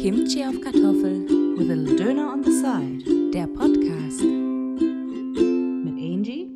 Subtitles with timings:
[0.00, 3.02] Kimchi auf Kartoffel, with a little Döner on the side.
[3.32, 4.22] der Podcast
[5.84, 6.48] Mit Angie.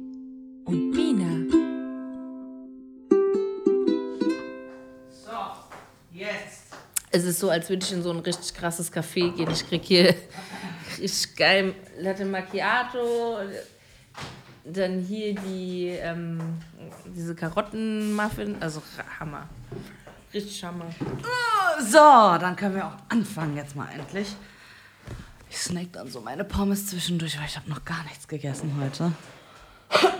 [0.64, 1.42] und Mina.
[6.12, 6.74] Jetzt.
[7.10, 9.50] Es ist so, als würde ich in so ein richtig krasses Café gehen.
[9.50, 10.14] Ich krieg hier
[11.00, 13.38] richtig geil Latte Macchiato,
[14.64, 16.38] dann hier die, ähm,
[17.06, 18.80] diese Karottenmuffin, also
[19.18, 19.48] Hammer.
[20.32, 20.86] Richtig Hammer.
[21.90, 24.34] So, dann können wir auch anfangen jetzt mal endlich.
[25.50, 29.12] Ich snack dann so meine Pommes zwischendurch, weil ich habe noch gar nichts gegessen heute.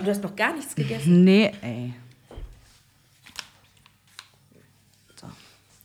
[0.03, 1.23] Du hast noch gar nichts gegessen?
[1.23, 1.93] Nee, ey.
[5.15, 5.27] So.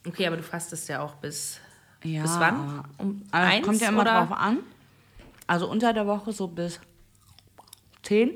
[0.06, 1.58] Okay, aber du fastest ja auch bis,
[2.04, 2.22] Ja.
[2.22, 2.84] bis wann?
[2.98, 4.26] Um es eins kommt ja immer oder?
[4.26, 4.58] drauf an.
[5.46, 6.80] Also unter der Woche so bis
[8.02, 8.32] 10.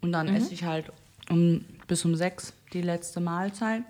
[0.00, 0.90] Und dann esse ich halt
[1.30, 3.82] um, bis um 6 die letzte Mahlzeit.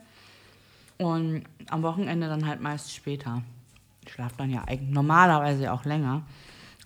[0.98, 3.42] Und am Wochenende dann halt meist später.
[4.04, 6.22] Ich schlafe dann ja eigentlich normalerweise auch länger.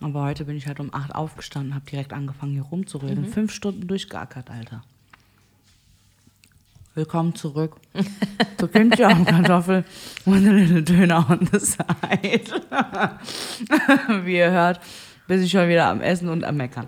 [0.01, 3.25] Aber heute bin ich halt um 8 aufgestanden, habe direkt angefangen hier rumzureden.
[3.25, 4.83] Fünf Stunden durchgeackert, Alter.
[6.95, 7.77] Willkommen zurück.
[8.57, 9.83] zu Kimchi auf Kartoffel
[10.25, 12.61] und eine little Döner on the side.
[14.25, 14.79] Wie ihr hört,
[15.27, 16.85] bin ich schon wieder am Essen und am Meckern.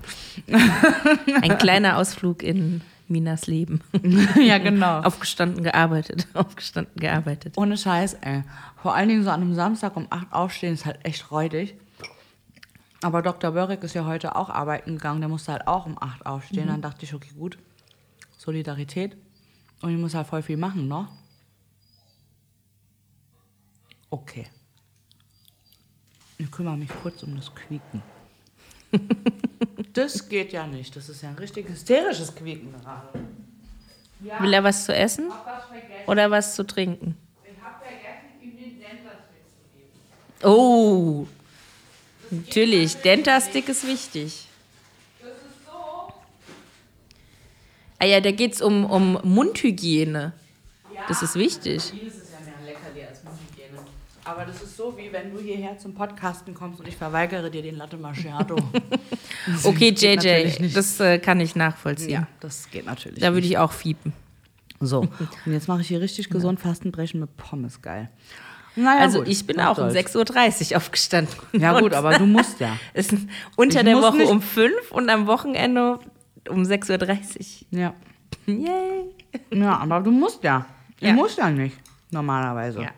[1.42, 3.82] Ein kleiner Ausflug in Minas Leben.
[4.40, 5.02] ja, genau.
[5.02, 6.28] Aufgestanden, gearbeitet.
[6.34, 7.58] Aufgestanden, gearbeitet.
[7.58, 8.44] Ohne Scheiß, ey.
[8.82, 11.76] Vor allen Dingen so an einem Samstag um 8 aufstehen ist halt echt räudig.
[13.02, 13.52] Aber Dr.
[13.52, 15.22] Börek ist ja heute auch arbeiten gegangen.
[15.22, 16.68] Der musste halt auch um 8 aufstehen.
[16.68, 17.58] Dann dachte ich, okay, gut.
[18.38, 19.16] Solidarität.
[19.82, 21.12] Und ich muss halt voll viel machen, noch.
[24.10, 24.48] Okay.
[26.38, 28.02] Ich kümmere mich kurz um das Quieken.
[29.96, 30.96] das geht ja nicht.
[30.96, 33.20] Das ist ja ein richtig hysterisches Quieken gerade.
[34.40, 35.32] Will er was zu essen
[36.08, 37.18] oder was zu trinken?
[40.44, 41.26] Oh,
[42.30, 42.96] natürlich.
[42.98, 44.48] Dentastick ist wichtig.
[47.98, 50.34] Ah ja, da geht es um, um Mundhygiene.
[51.08, 51.78] Das ist wichtig.
[51.78, 53.80] Ist ja mehr Leckerli als Mundhygiene.
[54.26, 57.62] Aber das ist so, wie wenn du hierher zum Podcasten kommst und ich verweigere dir
[57.62, 58.56] den Latte Macchiato.
[59.64, 62.10] Okay, JJ, das äh, kann ich nachvollziehen.
[62.10, 63.20] ja, das geht natürlich.
[63.20, 64.12] Da würde ich auch fiepen.
[64.80, 65.02] So,
[65.46, 67.80] und jetzt mache ich hier richtig gesund Fastenbrechen mit Pommes.
[67.84, 68.10] Geil.
[68.76, 70.16] Naja, Also gut, ich bin auch um soll's.
[70.16, 71.36] 6.30 Uhr aufgestanden.
[71.54, 72.76] Ja gut, aber du musst ja.
[72.94, 76.00] Es ist unter Ich der Woche nicht- um 5 und am Wochenende
[76.50, 77.94] um 6.30 Ja.
[78.48, 78.54] Uhr.
[78.56, 79.06] Yay.
[79.54, 80.66] Ja, aber du musst ja.
[81.00, 81.14] Du Ja.
[81.14, 81.78] musst ja nicht,
[82.10, 82.82] normalerweise.
[82.82, 82.90] Ja.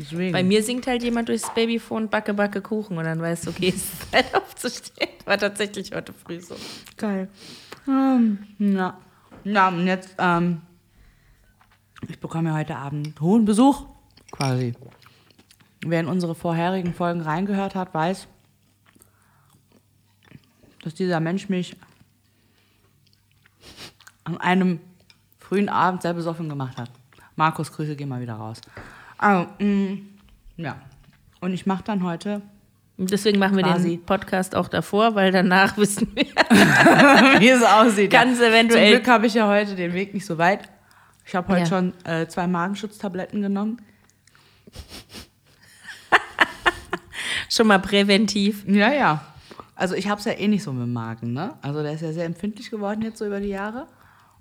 [0.00, 0.32] Deswegen.
[0.32, 3.68] Bei mir singt halt jemand durchs Babyphone Backe, Backe, Kuchen und dann weißt du, okay,
[3.68, 5.10] es ist Zeit aufzustehen.
[5.26, 6.56] War tatsächlich heute früh so.
[6.96, 7.28] Geil.
[7.86, 8.98] Ähm, ja.
[9.44, 10.62] Ja, und jetzt, ähm,
[12.08, 13.86] ich bekomme ja heute Abend hohen Besuch,
[14.30, 14.74] quasi.
[15.84, 18.26] Wer in unsere vorherigen Folgen reingehört hat, weiß,
[20.82, 21.76] dass dieser Mensch mich
[24.24, 24.80] an einem
[25.38, 26.90] frühen Abend sehr besoffen gemacht hat.
[27.36, 28.60] Markus, Grüße, geh mal wieder raus.
[29.22, 29.98] Also, mh,
[30.56, 30.76] ja.
[31.40, 32.40] Und ich mache dann heute,
[32.96, 36.24] Und deswegen machen wir den Podcast auch davor, weil danach wissen wir,
[37.40, 38.10] wie es aussieht.
[38.10, 40.70] Ganz Zum eventuell- Glück habe ich ja heute den Weg nicht so weit.
[41.26, 41.66] Ich habe heute Ja.
[41.66, 43.82] schon äh, zwei Magenschutztabletten genommen.
[47.48, 48.64] schon mal präventiv.
[48.66, 49.24] Ja, ja.
[49.76, 51.54] Also ich habe es ja eh nicht so mit dem Magen, ne?
[51.62, 53.86] Also der ist ja sehr empfindlich geworden jetzt so über die Jahre.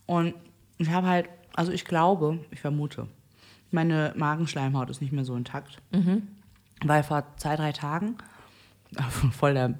[0.05, 0.33] Und
[0.77, 3.07] ich habe halt, also ich glaube, ich vermute,
[3.71, 5.77] meine Magenschleimhaut ist nicht mehr so intakt.
[6.85, 8.15] Weil vor zwei, drei Tagen,
[9.37, 9.75] voll der,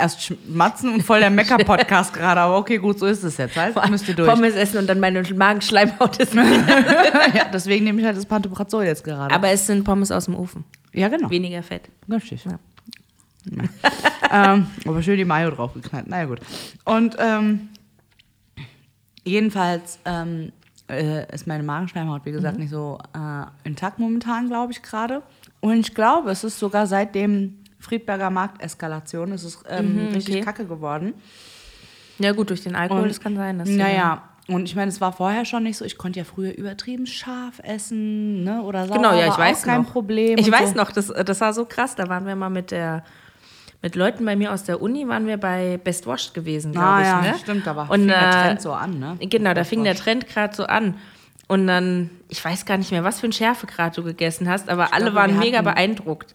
[0.00, 3.74] erst schmatzen und voll der Mecker-Podcast gerade, aber okay, gut, so ist es jetzt halt.
[3.90, 4.28] Müsst ihr durch.
[4.28, 6.34] Pommes essen und dann meine Magenschleimhaut ist.
[6.34, 9.34] ja, deswegen nehme ich halt das Pantoprazol jetzt gerade.
[9.34, 10.64] Aber es sind Pommes aus dem Ofen.
[10.92, 11.30] ja, genau.
[11.30, 11.88] Weniger Fett.
[12.10, 12.44] Richtig.
[12.44, 12.58] Ja.
[14.30, 16.06] ähm, aber schön die Mayo draufgeknallt.
[16.06, 16.40] Naja, gut.
[16.84, 17.68] Und ähm,
[19.24, 20.52] jedenfalls ähm,
[20.88, 25.22] äh, ist meine Magenschleimhaut, wie gesagt, nicht so äh, intakt momentan, glaube ich, gerade.
[25.60, 30.44] Und ich glaube, es ist sogar seit dem Friedberger Markteskalation, es ist ähm, richtig okay.
[30.44, 31.14] kacke geworden.
[32.18, 33.58] Ja gut, durch den Alkohol, Und- das kann sein.
[33.58, 36.56] Dass Naja, und ich meine, es war vorher schon nicht so, ich konnte ja früher
[36.56, 38.62] übertrieben scharf essen, ne?
[38.62, 39.92] Oder sauer, Genau, ja, ich weiß auch kein noch.
[39.92, 40.38] Problem.
[40.38, 40.76] Ich weiß so.
[40.76, 41.94] noch, das, das war so krass.
[41.94, 43.04] Da waren wir mal mit der
[43.82, 47.00] mit Leuten bei mir aus der Uni, waren wir bei Best Washed gewesen, glaube Ah
[47.00, 47.06] ich.
[47.06, 47.38] ja, ne?
[47.38, 49.16] stimmt, da war Und, fing der äh, Trend so an, ne?
[49.20, 49.94] Genau, da fing der.
[49.94, 50.94] Trend gerade so an.
[51.46, 54.92] Und dann, ich weiß gar nicht mehr, was für ein Schärfegrad du gegessen hast, aber
[54.92, 56.34] alle glaube, waren mega beeindruckt.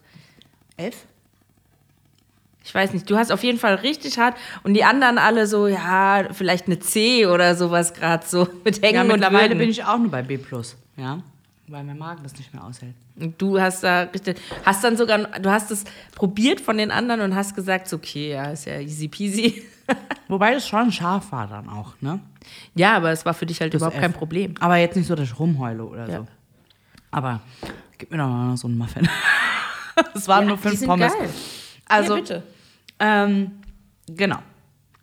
[0.76, 0.96] Elf?
[2.64, 5.66] Ich weiß nicht, du hast auf jeden Fall richtig hart und die anderen alle so,
[5.66, 9.84] ja, vielleicht eine C oder sowas gerade so mit Hängen Ja, und mittlerweile bin ich
[9.84, 10.38] auch nur bei B+.
[10.96, 11.18] Ja.
[11.68, 12.94] Weil mein Magen das nicht mehr aushält.
[13.16, 15.84] Und Du hast da richtig, hast dann sogar, du hast es
[16.14, 19.62] probiert von den anderen und hast gesagt, okay, ja, ist ja easy peasy.
[20.28, 22.20] Wobei das schon scharf war dann auch, ne?
[22.74, 24.00] Ja, aber es war für dich halt überhaupt F.
[24.02, 24.54] kein Problem.
[24.60, 26.18] Aber jetzt nicht so, dass ich rumheule oder Ja.
[26.20, 26.26] so.
[27.10, 27.40] Aber
[27.98, 29.08] gib mir doch mal noch so einen Muffin.
[30.14, 31.12] Es waren nur die fünf sind Pommes.
[31.16, 31.28] geil.
[31.86, 32.42] Also, ja, bitte.
[32.98, 33.52] ähm,
[34.08, 34.38] genau.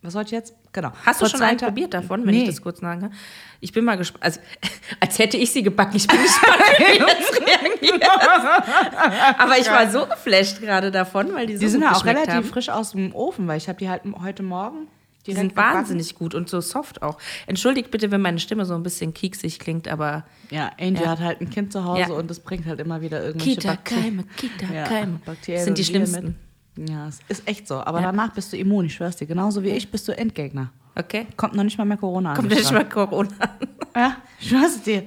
[0.02, 0.54] Was wollte ich jetzt?
[0.74, 0.92] Genau.
[1.06, 2.44] Hast du Vor schon einen probiert davon, wenn nee.
[2.44, 3.14] ich das kurz sagen kann?
[3.60, 4.24] Ich bin mal gespannt.
[4.24, 4.40] Also,
[5.02, 5.98] als hätte ich sie gebacken.
[5.98, 8.10] Ich bin gespannt, wie du jetzt reagierst.
[9.38, 12.34] Aber ich war so geflasht gerade davon, weil die so Die sind ja auch relativ
[12.34, 12.44] haben.
[12.46, 14.88] frisch aus dem Ofen, weil ich habe die halt heute Morgen.
[15.28, 15.78] Die sind gebacken.
[15.78, 17.20] wahnsinnig gut und so soft auch.
[17.46, 21.10] Entschuldigt bitte, wenn meine Stimme so ein bisschen kieksig klingt, aber Ja, Angie Ja.
[21.10, 22.10] hat halt ein Kind zu Hause Ja.
[22.14, 24.58] und das bringt halt immer wieder irgendwelche Kita-Keime, Bakterien.
[24.58, 26.26] Kita-Keime Bakterien sind die schlimmsten.
[26.26, 26.36] Mit.
[26.78, 27.76] Ja, es ist echt so.
[27.82, 28.06] Aber Ja.
[28.12, 29.28] danach bist du immun, ich schwör's dir.
[29.28, 30.72] Genauso wie ich bist du Endgegner.
[30.96, 31.28] Okay?
[31.38, 32.58] Kommt noch nicht mal mehr Corona Kommt an.
[32.58, 33.30] nicht mal Corona.
[33.96, 35.04] Ja, ich schwör's dir.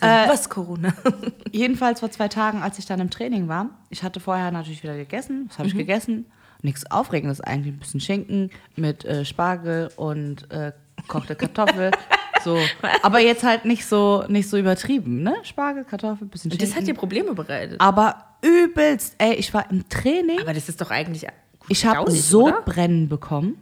[0.00, 0.92] Äh, Was Corona?
[1.52, 4.96] Jedenfalls vor zwei Tagen, als ich dann im Training war, ich hatte vorher natürlich wieder
[4.96, 5.46] gegessen.
[5.48, 5.72] Was habe Mhm.
[5.72, 6.26] ich gegessen?
[6.62, 7.74] Nichts Aufregendes eigentlich.
[7.74, 10.72] Ein bisschen Schinken mit äh, Spargel und äh,
[11.08, 11.90] kochte Kartoffel.
[12.44, 12.58] so.
[13.02, 15.34] Aber jetzt halt nicht so, nicht so übertrieben, ne?
[15.42, 16.74] Spargel, Kartoffel, bisschen Und Schinken.
[16.74, 17.80] das hat dir Probleme bereitet.
[17.80, 19.14] Aber übelst.
[19.18, 20.40] Ey, ich war im Training.
[20.40, 21.26] Aber das ist doch eigentlich
[21.68, 22.10] Ich habe oder?
[22.10, 23.56] Sodbrennen bekommen.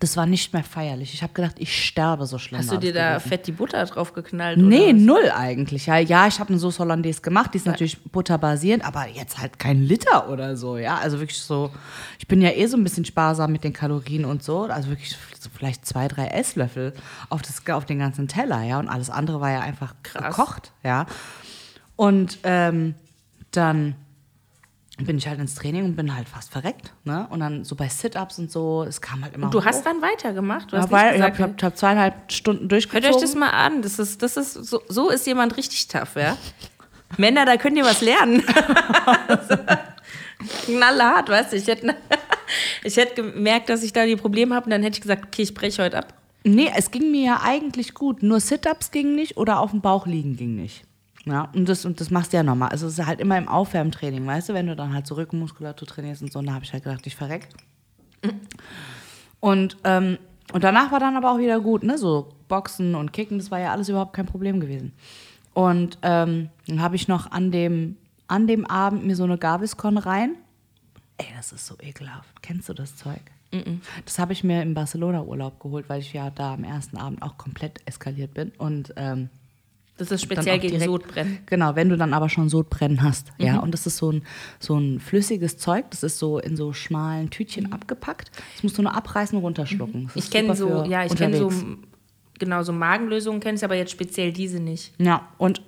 [0.00, 1.14] Das war nicht mehr feierlich.
[1.14, 2.60] Ich habe gedacht, ich sterbe so schlimm.
[2.60, 3.28] Hast du dir da gewesen.
[3.28, 4.58] fett die Butter drauf geknallt?
[4.58, 5.86] Nee, null eigentlich.
[5.86, 9.58] Ja, ja ich habe eine Sauce Hollandaise gemacht, die ist natürlich butterbasierend, aber jetzt halt
[9.58, 10.98] kein Liter oder so, ja.
[10.98, 11.72] Also wirklich so,
[12.18, 14.64] ich bin ja eh so ein bisschen sparsam mit den Kalorien und so.
[14.64, 16.92] Also wirklich so vielleicht zwei, drei Esslöffel
[17.28, 18.78] auf, das, auf den ganzen Teller, ja.
[18.78, 20.36] Und alles andere war ja einfach Krass.
[20.36, 21.06] gekocht, ja.
[21.96, 22.94] Und ähm,
[23.50, 23.94] dann
[25.00, 27.26] bin ich halt ins Training und bin halt fast verreckt, ne?
[27.30, 29.66] Und dann so bei Sit-Ups und so, es kam halt immer Und du hoch.
[29.66, 30.72] hast dann weitergemacht?
[30.72, 33.14] Du ja, hast weil nicht ich habe gesagt, hab, hab zweieinhalb Stunden Hört durchgezogen.
[33.14, 33.82] euch das mal an.
[33.82, 36.36] Das ist, das ist, so, so ist jemand richtig tough, ja?
[37.16, 38.42] Männer, da könnt ihr was lernen.
[40.66, 41.56] Knallhart, weißt du?
[41.56, 41.94] Ich hätte,
[42.82, 45.42] ich hätte gemerkt, dass ich da die Probleme habe und dann hätte ich gesagt, okay,
[45.42, 46.12] ich breche heute ab.
[46.44, 48.22] Nee, es ging mir ja eigentlich gut.
[48.22, 50.84] Nur Sit-Ups ging nicht oder auf dem Bauch liegen ging nicht.
[51.28, 52.70] Ja, und das, und das machst du ja nochmal.
[52.70, 55.86] Also es ist halt immer im Aufwärmtraining, weißt du, wenn du dann halt so Rückenmuskulatur
[55.86, 57.48] trainierst und so, und da habe ich halt gedacht, ich verreck.
[59.40, 60.18] Und, ähm,
[60.52, 61.98] und danach war dann aber auch wieder gut, ne?
[61.98, 64.92] So Boxen und Kicken, das war ja alles überhaupt kein Problem gewesen.
[65.52, 67.96] Und ähm, dann habe ich noch an dem,
[68.26, 70.36] an dem Abend mir so eine Gaviscon rein.
[71.18, 72.42] Ey, das ist so ekelhaft.
[72.42, 73.20] Kennst du das Zeug?
[74.04, 77.38] Das habe ich mir im Barcelona-Urlaub geholt, weil ich ja da am ersten Abend auch
[77.38, 78.52] komplett eskaliert bin.
[78.58, 79.30] Und ähm,
[79.98, 81.38] Das ist speziell gegen direkt- Sodbrennen.
[81.46, 83.32] Genau, wenn du dann aber schon Sodbrennen hast.
[83.38, 84.22] Ja, und das ist so ein,
[84.60, 88.30] so ein flüssiges Zeug, das ist so in so schmalen Tütchen abgepackt.
[88.54, 90.06] Das musst du nur abreißen und runterschlucken.
[90.14, 91.52] Das Ich kenne so, ja, ich kenne so,
[92.38, 94.94] genau, so Magenlösungen kenne ich, aber jetzt speziell diese nicht.
[94.98, 95.62] Ja, und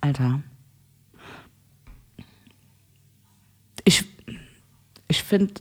[0.00, 0.40] Alter.
[3.84, 4.04] Ich,
[5.08, 5.54] ich finde,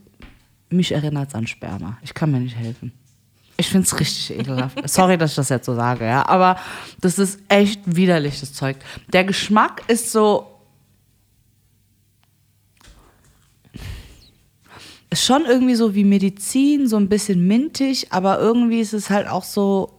[0.69, 1.97] mich erinnert es an Sperma.
[2.01, 2.91] Ich kann mir nicht helfen.
[3.59, 4.87] Ich finde es richtig ekelhaft.
[4.87, 6.27] Sorry, dass ich das jetzt so sage, ja.
[6.27, 6.57] Aber
[7.01, 8.77] das ist echt widerlich, das Zeug.
[9.11, 10.53] Der Geschmack ist so.
[15.09, 19.27] Ist schon irgendwie so wie Medizin, so ein bisschen mintig, aber irgendwie ist es halt
[19.27, 19.93] auch so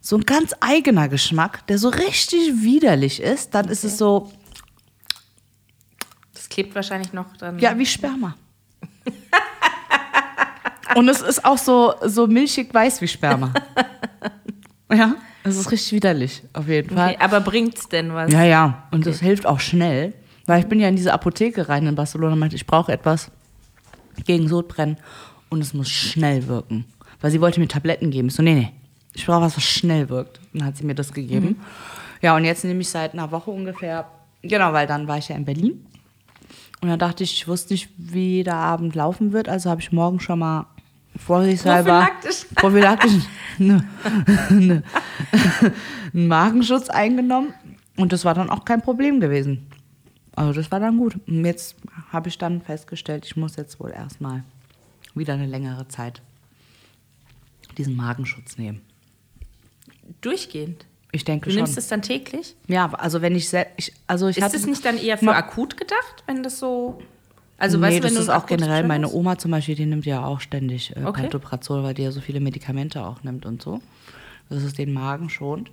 [0.00, 4.30] so ein ganz eigener Geschmack, der so richtig widerlich ist, dann ist es so,
[6.32, 7.58] Das klebt wahrscheinlich noch dann.
[7.58, 8.36] ja, wie Sperma.
[10.94, 13.52] Und es ist auch so, so milchig weiß wie Sperma.
[14.92, 17.14] Ja, es ist richtig widerlich, auf jeden Fall.
[17.14, 18.32] Okay, aber bringt's denn was?
[18.32, 20.14] Ja, ja, und das hilft auch schnell,
[20.46, 23.30] weil ich bin ja in diese Apotheke rein in Barcelona und meinte, ich brauche etwas
[24.24, 24.96] gegen Sodbrennen
[25.48, 26.84] und es muss schnell wirken.
[27.20, 28.28] Weil sie wollte mir Tabletten geben.
[28.28, 28.72] Ich so, nee, nee,
[29.14, 30.38] ich brauche was, was schnell wirkt.
[30.52, 31.60] Und dann hat sie mir das gegeben.
[32.22, 34.06] Ja, und jetzt nehme ich seit einer Woche ungefähr,
[34.42, 35.84] genau, weil dann war ich ja in Berlin.
[36.80, 39.90] Und dann dachte ich, ich wusste nicht, wie der Abend laufen wird, also habe ich
[39.90, 40.66] morgen schon mal
[41.18, 42.46] vorsichtshalber Prophylaktisch.
[42.54, 43.12] prophylaktisch
[43.58, 43.84] ne,
[44.50, 44.82] ne,
[46.12, 47.54] einen Magenschutz eingenommen.
[47.96, 49.66] Und das war dann auch kein Problem gewesen.
[50.34, 51.16] Also das war dann gut.
[51.26, 51.76] Und jetzt
[52.12, 54.44] habe ich dann festgestellt, ich muss jetzt wohl erstmal
[55.14, 56.20] wieder eine längere Zeit
[57.78, 58.82] diesen Magenschutz nehmen.
[60.20, 60.86] Durchgehend.
[61.12, 61.62] Ich denke Du schon.
[61.62, 62.54] nimmst es dann täglich?
[62.68, 66.24] ja, also wenn ich, ich also ich Ist es nicht dann eher für akut gedacht,
[66.26, 66.98] wenn das so.
[67.58, 69.10] Also, nee, weißt das ist auch generell, meine?
[69.10, 71.22] Oma zum Beispiel, die nimmt ja auch ständig äh, Okay.
[71.22, 73.80] Pantoprazol, weil die ja so viele Medikamente auch nimmt und so.
[74.50, 75.70] Das ist den Magen schont.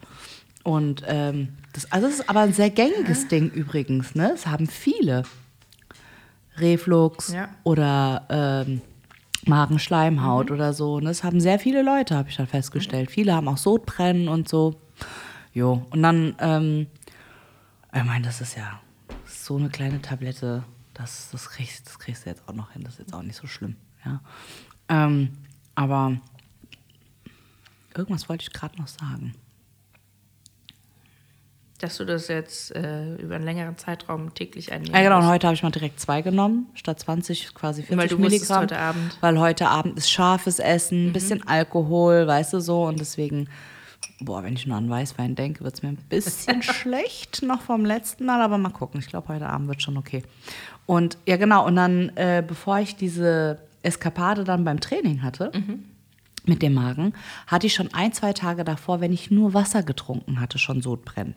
[0.63, 4.31] Und ähm, das, also das ist aber ein sehr gängiges Ding übrigens, ne?
[4.33, 5.23] Es haben viele.
[6.57, 7.49] Reflux Ja.
[7.63, 8.25] oder
[8.67, 8.81] ähm,
[9.45, 10.55] Magenschleimhaut Mhm.
[10.55, 10.99] oder so.
[10.99, 11.07] Ne?
[11.07, 13.11] Das haben sehr viele Leute, habe ich dann festgestellt.
[13.11, 14.75] Viele haben auch Sodbrennen und so.
[15.53, 16.87] Jo, und dann ähm,
[17.93, 18.79] Ich meine, das ist ja
[19.27, 20.63] so eine kleine Tablette,
[20.93, 22.83] das, das, kriegst, das kriegst du jetzt auch noch hin.
[22.83, 23.75] Das ist jetzt auch nicht so schlimm.
[24.05, 24.21] Ja.
[24.89, 25.29] Ähm,
[25.75, 26.17] aber
[27.95, 29.33] irgendwas wollte ich gerade noch sagen.
[31.79, 35.17] Dass du das jetzt äh, über einen längeren Zeitraum täglich einnehmen Ja, genau.
[35.19, 38.61] Und heute habe ich mal direkt zwei genommen, statt 20 quasi 40 Weil du Milligramm.
[38.61, 39.17] heute Abend.
[39.19, 41.13] Weil heute Abend ist scharfes Essen, ein Mhm.
[41.13, 42.85] bisschen Alkohol, weißt du so.
[42.85, 43.49] Und deswegen,
[44.19, 47.85] boah, wenn ich nur an Weißwein denke, wird es mir ein bisschen schlecht noch vom
[47.85, 48.41] letzten Mal.
[48.41, 48.99] Aber mal gucken.
[48.99, 50.23] Ich glaube, heute Abend wird schon okay.
[50.85, 51.65] Und ja, genau.
[51.65, 55.85] Und dann, äh, bevor ich diese Eskapade dann beim Training hatte, Mhm.
[56.45, 57.13] mit dem Magen,
[57.47, 61.35] hatte ich schon ein, zwei Tage davor, wenn ich nur Wasser getrunken hatte, schon Sodbrennen.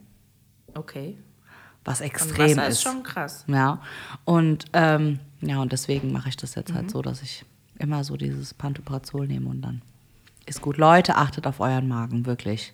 [0.74, 1.16] Okay.
[1.84, 2.74] Was Und extrem Wasser ist.
[2.78, 3.44] ist schon krass.
[3.46, 3.80] Ja,
[4.24, 6.74] und ähm, ja, und deswegen mache ich das jetzt Mhm.
[6.76, 7.44] halt so, dass ich
[7.78, 9.82] immer so dieses Pantoprazol nehme und dann
[10.46, 10.76] ist gut.
[10.78, 12.72] Leute, achtet auf euren Magen, wirklich.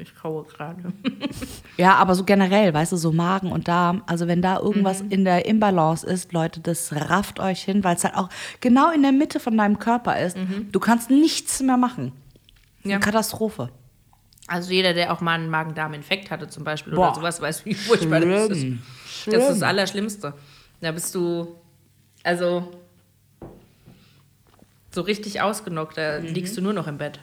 [0.00, 0.92] Ich kaue gerade.
[1.76, 5.10] Ja, aber so generell, weißt du, so Magen und Darm, also wenn da irgendwas Mhm.
[5.12, 8.28] in der Imbalance ist, Leute, das rafft euch hin, weil es halt auch
[8.60, 10.36] genau in der Mitte von deinem Körper ist.
[10.72, 12.12] Du kannst nichts mehr machen.
[12.82, 12.90] Mhm.
[12.90, 12.96] Ja.
[12.96, 13.70] Eine Katastrophe.
[14.48, 17.08] Also jeder, der auch mal einen Magen-Darm-Infekt hatte zum Beispiel Boah.
[17.08, 18.58] oder sowas, weiß, wie furchtbar das ist.
[18.60, 18.78] Schlimm.
[19.06, 19.62] Das ist das Schlimm.
[19.68, 20.34] Allerschlimmste.
[20.80, 21.56] Da bist du,
[22.24, 22.72] also
[24.90, 26.26] so richtig ausgenockt, da Mhm.
[26.26, 27.20] liegst du nur noch im Bett.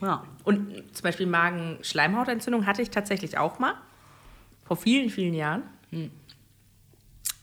[0.00, 0.24] Ja.
[0.44, 3.74] Und zum Beispiel Magen-Schleimhautentzündung hatte ich tatsächlich auch mal.
[4.64, 5.62] Vor vielen, vielen Jahren.
[5.90, 6.10] Hm.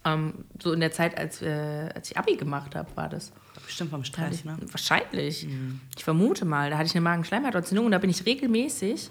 [0.03, 3.31] Ähm, so in der Zeit, als, äh, als ich Abi gemacht habe, war das.
[3.65, 4.58] Bestimmt vom Stress, ich, ne?
[4.72, 5.48] Wahrscheinlich.
[5.96, 6.72] Ich vermute mal.
[6.72, 9.10] Da hatte ich eine Magenschleimhautentzündung und da bin ich regelmäßig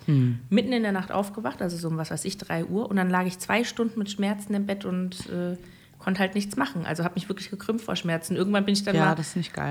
[0.48, 2.90] mitten in der Nacht aufgewacht, also so um was weiß ich, 3 Uhr.
[2.90, 5.56] Und dann lag ich zwei Stunden mit Schmerzen im Bett und äh,
[6.00, 6.86] konnte halt nichts machen.
[6.86, 8.34] Also habe mich wirklich gekrümmt vor Schmerzen.
[8.36, 9.14] Irgendwann bin ich dann Ja, mal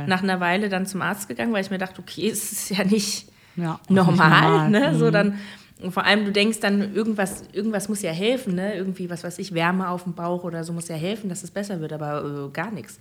[0.08, 2.84] nach einer Weile dann zum Arzt gegangen, weil ich mir dachte, okay, es ist ja
[2.86, 4.70] nicht Ja, normal, nicht normal.
[4.70, 4.96] ne?
[4.98, 5.34] So dann
[5.82, 8.76] und vor allem du denkst dann irgendwas irgendwas muss ja helfen, ne?
[8.76, 11.52] Irgendwie was weiß ich, Wärme auf dem Bauch oder so muss ja helfen, dass es
[11.52, 13.00] besser wird, aber äh, gar nichts.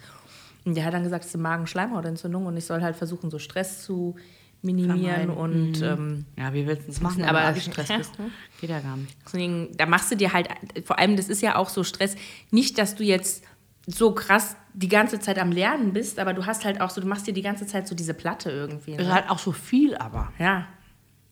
[0.64, 3.38] Und der hat dann gesagt, es ist eine Magenschleimhautentzündung und ich soll halt versuchen, so
[3.38, 4.16] Stress zu
[4.62, 5.30] minimieren Vermeiden.
[5.30, 8.12] und ähm, Ja, wie willst du es machen, Aber- Stress bist?
[8.60, 9.16] Geht ja gar nicht.
[9.24, 10.48] Deswegen, da machst du dir halt,
[10.84, 12.16] vor allem, das ist ja auch so Stress,
[12.50, 13.44] nicht, dass du jetzt
[13.86, 17.06] so krass die ganze Zeit am Lernen bist, aber du hast halt auch so, du
[17.06, 18.92] machst dir die ganze Zeit so diese Platte irgendwie.
[18.92, 19.12] Ist Ne?
[19.14, 20.32] halt auch so viel, aber.
[20.38, 20.66] Ja,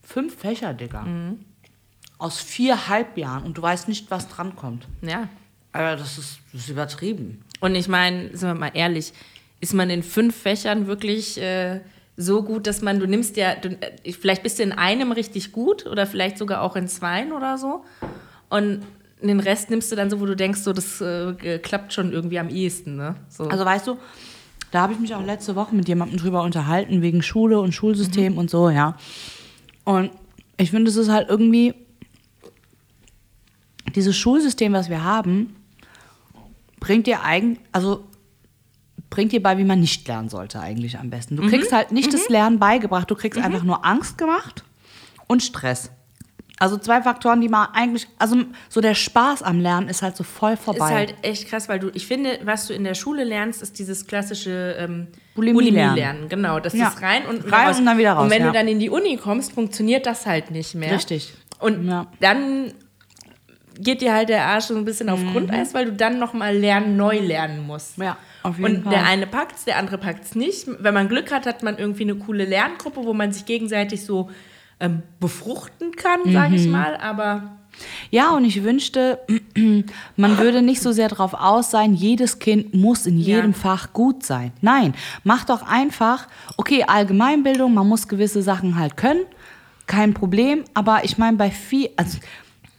[0.01, 1.01] Fünf Fächer, Digga.
[1.03, 1.39] Mhm.
[2.17, 4.87] Aus vier Halbjahren und du weißt nicht, was drankommt.
[5.01, 5.27] ja.
[5.73, 7.43] Aber das ist, das ist übertrieben.
[7.59, 9.13] Und ich meine, sind wir mal ehrlich,
[9.59, 11.81] ist man in fünf Fächern wirklich äh,
[12.17, 15.51] so gut, dass man, du nimmst ja, du, äh, vielleicht bist du in einem richtig
[15.51, 17.85] gut oder vielleicht sogar auch in zweien oder so.
[18.49, 18.81] Und
[19.21, 22.39] den Rest nimmst du dann so, wo du denkst, so, das äh, klappt schon irgendwie
[22.39, 22.95] am ehesten.
[22.95, 23.15] Ne?
[23.29, 23.45] So.
[23.45, 23.97] Also weißt du,
[24.71, 28.33] da habe ich mich auch letzte Woche mit jemandem drüber unterhalten, wegen Schule und Schulsystem
[28.33, 28.39] Mhm.
[28.39, 28.97] und so, ja.
[29.85, 30.11] Und
[30.57, 31.73] ich finde, es ist halt irgendwie,
[33.95, 35.55] dieses Schulsystem, was wir haben,
[36.79, 38.06] bringt dir eigentlich, also
[39.09, 41.35] bringt dir bei, wie man nicht lernen sollte eigentlich am besten.
[41.37, 41.49] Du Mhm.
[41.49, 44.63] kriegst halt nicht das Lernen beigebracht, du kriegst einfach nur Angst gemacht
[45.27, 45.91] und Stress.
[46.59, 48.35] Also zwei Faktoren, die man eigentlich, also
[48.67, 50.87] so der Spaß am Lernen ist halt so voll vorbei.
[50.87, 53.77] Ist halt echt krass, weil du, ich finde, was du in der Schule lernst, ist
[53.77, 55.95] dieses klassische ähm, Bulimie lernen.
[55.95, 56.29] lernen.
[56.29, 56.87] Genau, das Ja.
[56.87, 58.47] ist rein und Rein und dann wieder raus, Und wenn ja.
[58.47, 60.93] du dann in die Uni kommst, funktioniert das halt nicht mehr.
[60.93, 61.35] Richtig.
[61.59, 62.07] Und Ja.
[62.21, 62.73] dann
[63.79, 66.97] geht dir halt der Arsch so ein bisschen auf Grundeis, weil du dann nochmal lernen,
[66.97, 67.99] neu lernen musst.
[67.99, 68.05] Mhm.
[68.05, 68.93] Ja, auf jeden Und Fall.
[68.93, 70.67] der eine packt's, der andere packt's nicht.
[70.79, 74.29] Wenn man Glück hat, hat man irgendwie eine coole Lerngruppe, wo man sich gegenseitig so
[74.79, 76.55] ähm, befruchten kann, sage Mhm.
[76.55, 76.97] ich mal.
[76.97, 77.57] Aber
[78.11, 79.19] Ja, und ich wünschte,
[80.15, 83.57] man würde nicht so sehr darauf aus sein, jedes Kind muss in jedem Ja.
[83.57, 84.51] Fach gut sein.
[84.61, 86.27] Nein, mach doch einfach,
[86.57, 89.21] okay, Allgemeinbildung, man muss gewisse Sachen halt können,
[89.87, 92.17] kein Problem, aber ich meine, bei viel, also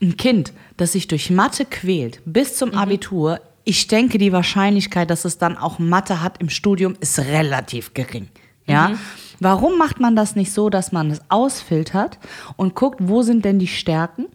[0.01, 5.25] ein Kind, das sich durch Mathe quält bis zum Abitur, ich denke, die Wahrscheinlichkeit, dass
[5.25, 8.27] es dann auch Mathe hat im Studium, ist relativ gering.
[8.65, 8.93] Ja?
[9.39, 12.17] Warum macht man das nicht so, dass man es ausfiltert
[12.55, 14.25] und guckt, wo sind denn die Stärken?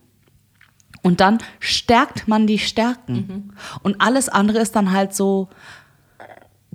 [1.03, 3.53] Und dann stärkt man die Stärken.
[3.83, 5.49] Und alles andere ist dann halt so.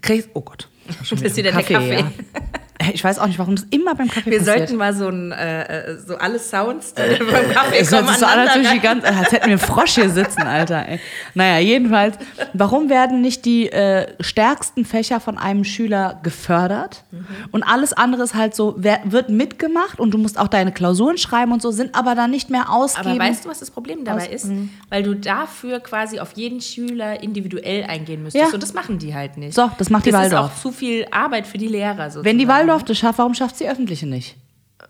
[0.01, 0.69] Kriegst, oh Gott.
[0.99, 1.99] Das ist wieder der Kaffee.
[1.99, 2.11] Ja.
[2.93, 4.57] Ich weiß auch nicht, warum das immer beim Kaffee wir passiert.
[4.59, 8.07] sollten mal so ein, äh, äh, so alle Sounds die beim Kaffee Es hört kommen
[8.13, 10.43] sich so an, als, würde ich die ganze, als hätten wir einen Frosch hier sitzen,
[10.43, 10.87] Alter.
[10.87, 10.99] Ey.
[11.33, 12.15] Naja, jedenfalls,
[12.53, 17.03] warum werden nicht die äh, stärksten Fächer von einem Schüler gefördert?
[17.11, 17.27] Mhm.
[17.51, 21.17] Und alles andere ist halt so, wer, wird mitgemacht und du musst auch deine Klausuren
[21.17, 23.09] schreiben und so, sind aber dann nicht mehr ausgeben.
[23.09, 24.51] Aber weißt du, was das Problem dabei Aus- ist?
[24.89, 28.47] Weil du dafür quasi auf jeden Schüler individuell eingehen müsstest.
[28.47, 28.53] Ja.
[28.53, 29.53] Und das machen die halt nicht.
[29.53, 30.45] So, das macht die Das Waldorf.
[30.53, 32.23] ist auch zu viel Arbeit für die Lehrer sozusagen.
[32.25, 34.35] Wenn die Waldorf das schafft, warum schafft sie öffentliche nicht?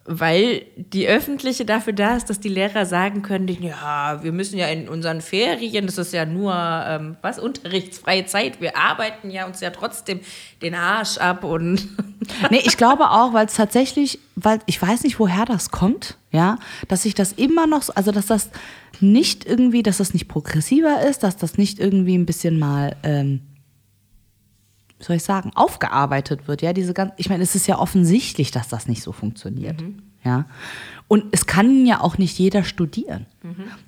[0.05, 4.67] Weil die öffentliche dafür da ist, dass die Lehrer sagen können, ja, wir müssen ja
[4.67, 9.61] in unseren Ferien, das ist ja nur, ähm, was, unterrichtsfreie Zeit, wir arbeiten ja uns
[9.61, 10.19] ja trotzdem
[10.61, 11.87] den Arsch ab und
[12.51, 16.57] Nee, ich glaube auch, weil es tatsächlich, weil ich weiß nicht, woher das kommt, ja,
[16.87, 18.49] dass sich das immer noch, so- also dass das
[18.99, 23.41] nicht irgendwie, dass das nicht progressiver ist, dass das nicht irgendwie ein bisschen mal, ähm,
[24.99, 28.51] wie soll ich sagen, aufgearbeitet wird, ja, diese ganz, ich meine, es ist ja offensichtlich,
[28.51, 29.81] dass das nicht so funktioniert,
[30.23, 30.45] ja.
[31.07, 33.25] Und es kann ja auch nicht jeder studieren.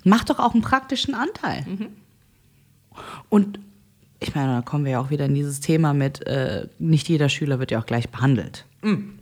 [0.04, 1.66] Macht doch auch einen praktischen Anteil.
[3.28, 3.60] Und
[4.18, 7.28] ich meine, da kommen wir ja auch wieder in dieses Thema mit, äh, nicht jeder
[7.28, 8.64] Schüler wird ja auch gleich behandelt.
[8.82, 9.18] In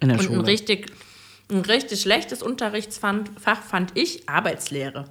[0.00, 0.46] der Und ein Schule.
[0.46, 0.92] richtig,
[1.50, 5.04] ein richtig schlechtes Unterrichtsfach fand ich Arbeitslehre.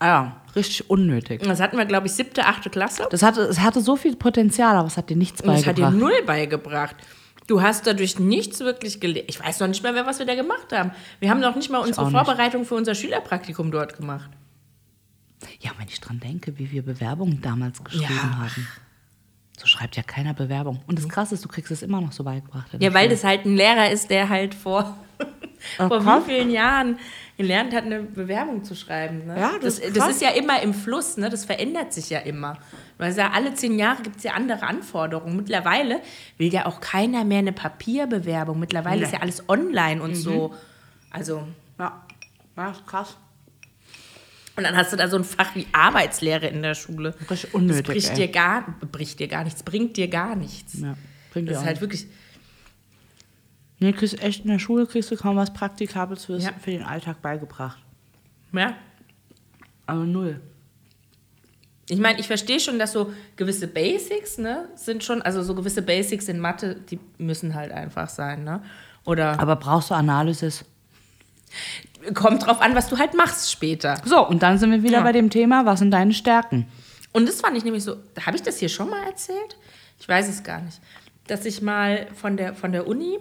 [0.00, 1.42] Ah ja, richtig unnötig.
[1.42, 3.06] Das hatten wir, glaube ich, siebte, achte Klasse.
[3.10, 5.76] Das hatte, es hatte so viel Potenzial, aber es hat dir nichts Und das hat
[5.78, 6.00] dir beigebracht.
[6.00, 6.96] null beigebracht.
[7.48, 9.24] Du hast dadurch nichts wirklich gelernt.
[9.28, 10.92] Ich weiß noch nicht mehr, was wir da gemacht haben.
[11.18, 12.10] Wir haben noch nicht mal unsere.
[12.10, 14.30] Vorbereitung für unser Schülerpraktikum dort gemacht.
[15.60, 18.38] Ja, wenn ich dran denke, wie wir Bewerbungen damals geschrieben Ja.
[18.38, 18.68] haben.
[19.56, 20.82] So schreibt ja keiner Bewerbung.
[20.86, 22.68] Und das Krasse ist, du kriegst es immer noch so beigebracht.
[22.78, 24.96] Ja, weil das halt ein Lehrer ist, der halt vor,
[25.76, 26.22] vor krass.
[26.26, 26.98] wie vielen Jahren
[27.36, 29.26] gelernt hat, eine Bewerbung zu schreiben.
[29.26, 29.38] Ne?
[29.38, 31.30] Ja, das das, ist das ist ja immer im Fluss, ne?
[31.30, 32.58] das verändert sich ja immer.
[32.96, 35.36] Weil ja alle zehn Jahre gibt es ja andere Anforderungen.
[35.36, 36.00] Mittlerweile
[36.36, 38.58] will ja auch keiner mehr eine Papierbewerbung.
[38.58, 40.54] Mittlerweile ist ja alles online und so.
[41.10, 41.46] Also,
[41.78, 42.04] Ja,
[42.56, 43.16] ja ist krass.
[44.56, 47.14] und dann hast du da so ein Fach wie Arbeitslehre in der Schule.
[47.30, 48.16] Richtig unnötig, Das bricht ey.
[48.16, 50.74] dir, gar, bricht dir gar nichts, bringt dir gar nichts.
[50.80, 50.96] Ja,
[51.32, 51.80] bringt Das dir ist auch halt nicht.
[51.82, 52.06] wirklich.
[53.80, 56.50] Nee, kriegst echt in der Schule kriegst du kaum was Praktikables für, Ja.
[56.60, 57.78] für den Alltag beigebracht.
[58.52, 58.74] Ja,
[59.86, 60.40] Aber null.
[61.90, 65.80] Ich meine, ich verstehe schon, dass so gewisse Basics, ne, sind schon, also so gewisse
[65.80, 68.62] Basics in Mathe, die müssen halt einfach sein, ne?
[69.06, 70.64] Oder Aber brauchst du Analysis?
[72.14, 73.96] kommt drauf an, was du halt machst später.
[74.04, 75.02] So, und dann sind wir wieder Ja.
[75.02, 76.66] bei dem Thema, was sind deine Stärken?
[77.12, 79.56] Und das fand ich nämlich so, habe ich das hier schon mal erzählt?
[79.98, 80.80] Ich weiß es gar nicht.
[81.26, 83.18] Dass ich mal von der, von der Uni,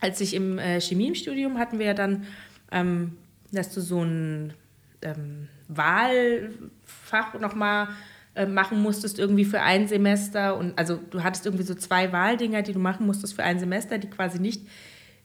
[0.00, 1.12] als ich im äh, Chemie
[1.58, 2.24] hatten wir ja dann,
[2.72, 3.16] ähm,
[3.52, 4.54] dass du so ein
[5.02, 7.88] ähm, Wahlfach nochmal
[8.34, 10.56] äh, machen musstest, irgendwie für ein Semester.
[10.56, 13.98] Und also du hattest irgendwie so zwei Wahldinger, die du machen musstest für ein Semester,
[13.98, 14.62] die quasi nicht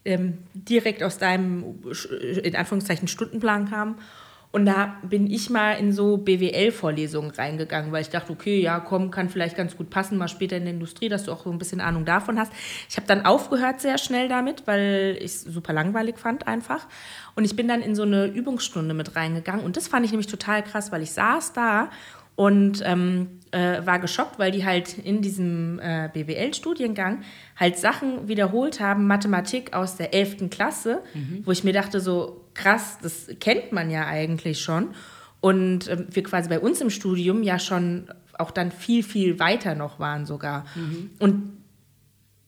[0.05, 1.75] ähm, direkt aus deinem,
[2.09, 3.95] äh, in Anführungszeichen, Stundenplan kamen.
[4.55, 9.11] Und da bin ich mal in so BWL-Vorlesungen reingegangen, weil ich dachte, okay, ja, komm,
[9.11, 11.57] kann vielleicht ganz gut passen, mal später in der Industrie, dass du auch so ein
[11.57, 12.53] bisschen Ahnung davon hast.
[12.89, 16.87] Ich habe dann aufgehört sehr schnell damit, weil ich es super langweilig fand einfach.
[17.35, 19.65] Und ich bin dann in so eine Übungsstunde mit reingegangen.
[19.65, 21.89] Und das fand ich nämlich total krass, weil ich saß da
[22.35, 27.23] und ähm, äh, war geschockt, weil die halt in diesem äh, BWL-Studiengang
[27.57, 30.49] halt Sachen wiederholt haben, Mathematik aus der 11.
[30.49, 31.01] Klasse,
[31.43, 34.95] wo ich mir dachte, so krass, das kennt man ja eigentlich schon.
[35.41, 39.75] Und ähm, wir quasi bei uns im Studium ja schon auch dann viel, viel weiter
[39.75, 40.65] noch waren sogar.
[41.19, 41.57] Und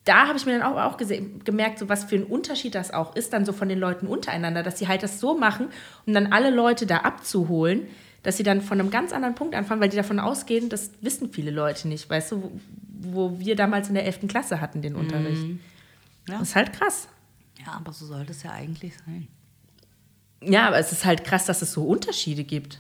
[0.04, 2.92] da habe ich mir dann auch, auch gesehen, gemerkt, so was für ein Unterschied das
[2.92, 5.68] auch ist, dann so von den Leuten untereinander, dass sie halt das so machen,
[6.06, 7.88] um dann alle Leute da abzuholen,
[8.24, 11.32] dass sie dann von einem ganz anderen Punkt anfangen, weil die davon ausgehen, das wissen
[11.32, 12.52] viele Leute nicht, weißt du, wo,
[13.00, 14.28] wo wir damals in der 11.
[14.28, 15.44] Klasse hatten den Unterricht.
[16.28, 16.40] Ja.
[16.40, 17.08] Das ist halt krass.
[17.66, 19.28] Ja, aber so sollte es ja eigentlich sein.
[20.42, 22.80] Ja, aber es ist halt krass, dass es so Unterschiede gibt.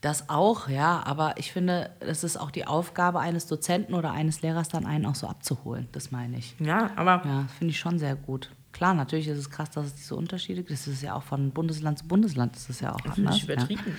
[0.00, 4.42] Das auch, ja, aber ich finde, es ist auch die Aufgabe eines Dozenten oder eines
[4.42, 5.88] Lehrers, dann einen auch so abzuholen.
[5.92, 6.54] Das meine ich.
[6.60, 8.50] Ja, aber Ja, finde ich schon sehr gut.
[8.72, 10.72] Klar, natürlich ist es krass, dass es diese Unterschiede gibt.
[10.72, 13.36] Das ist ja auch von Bundesland zu Bundesland, das ist ja auch finde anders.
[13.36, 13.96] ich übertrieben.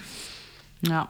[0.81, 0.91] Ja.
[0.91, 1.09] ja.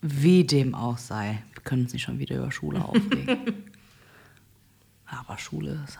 [0.00, 1.42] Wie dem auch sei.
[1.52, 3.64] Wir können uns nicht schon wieder über Schule aufregen.
[5.06, 5.98] aber Schule ist,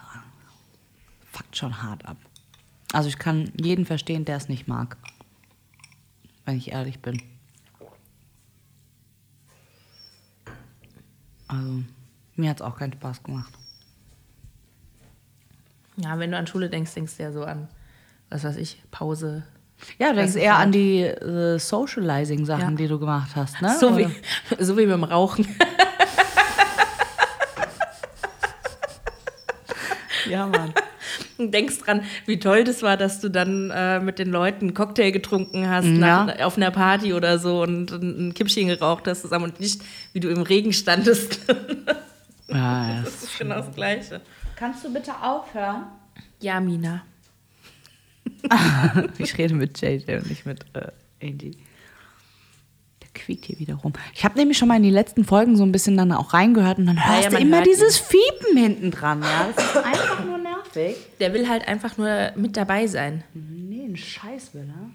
[1.31, 2.16] fuckt schon hart ab.
[2.94, 4.96] Also ich kann jeden verstehen, der es nicht mag.
[6.44, 7.20] Wenn ich ehrlich bin.
[11.48, 11.83] Also,
[12.37, 13.52] mir hat es auch keinen Spaß gemacht.
[15.96, 17.68] Ja, wenn du an Schule denkst, denkst du ja so an,
[18.30, 19.44] was weiß ich, Pause.
[19.98, 22.76] Ja, du denkst eher an die äh, Socializing-Sachen, Ja.
[22.76, 23.76] die du gemacht hast, ne?
[23.78, 24.14] So, Oder- wie,
[24.64, 25.46] so wie beim Rauchen.
[30.26, 30.72] Ja, Mann.
[31.37, 34.75] Und denkst dran, wie toll das war, dass du dann äh, mit den Leuten einen
[34.75, 36.25] Cocktail getrunken hast Ja.
[36.27, 39.83] nach, auf einer Party oder so und ein ein Kippchen geraucht hast zusammen und nicht,
[40.12, 41.40] wie du im Regen standest.
[42.47, 43.01] Ja, ja.
[43.03, 44.20] Das ist genau das Gleiche.
[44.55, 45.85] Kannst du bitte aufhören?
[46.40, 47.03] Ja, Mina.
[49.18, 50.88] Ich rede mit JJ und nicht mit äh,
[51.27, 51.57] Angie.
[53.03, 53.94] Der quiekt hier wieder rum.
[54.14, 56.79] Ich habe nämlich schon mal in die letzten Folgen so ein bisschen dann auch reingehört
[56.79, 59.23] und dann hörst ja, du man immer dieses Fiepen hinten dran.
[59.23, 59.49] Ja?
[59.55, 60.38] Das ist einfach nur
[60.74, 60.96] nervig.
[60.96, 61.18] nervig.
[61.20, 63.24] Der will halt einfach nur mit dabei sein.
[63.34, 64.90] Nee, ein Scheiß will er.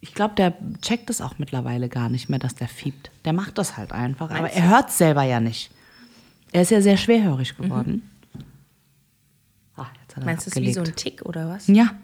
[0.00, 3.10] Ich glaube, der checkt es auch mittlerweile gar nicht mehr, dass der fiebt.
[3.24, 4.30] Der macht das halt einfach.
[4.30, 5.70] aber Meinst er hört es selber ja nicht.
[6.52, 8.10] Er ist ja sehr schwerhörig geworden.
[9.76, 11.68] Ah, jetzt hat er Meinst du, das ist wie so ein Tick oder was?
[11.68, 11.94] Ja.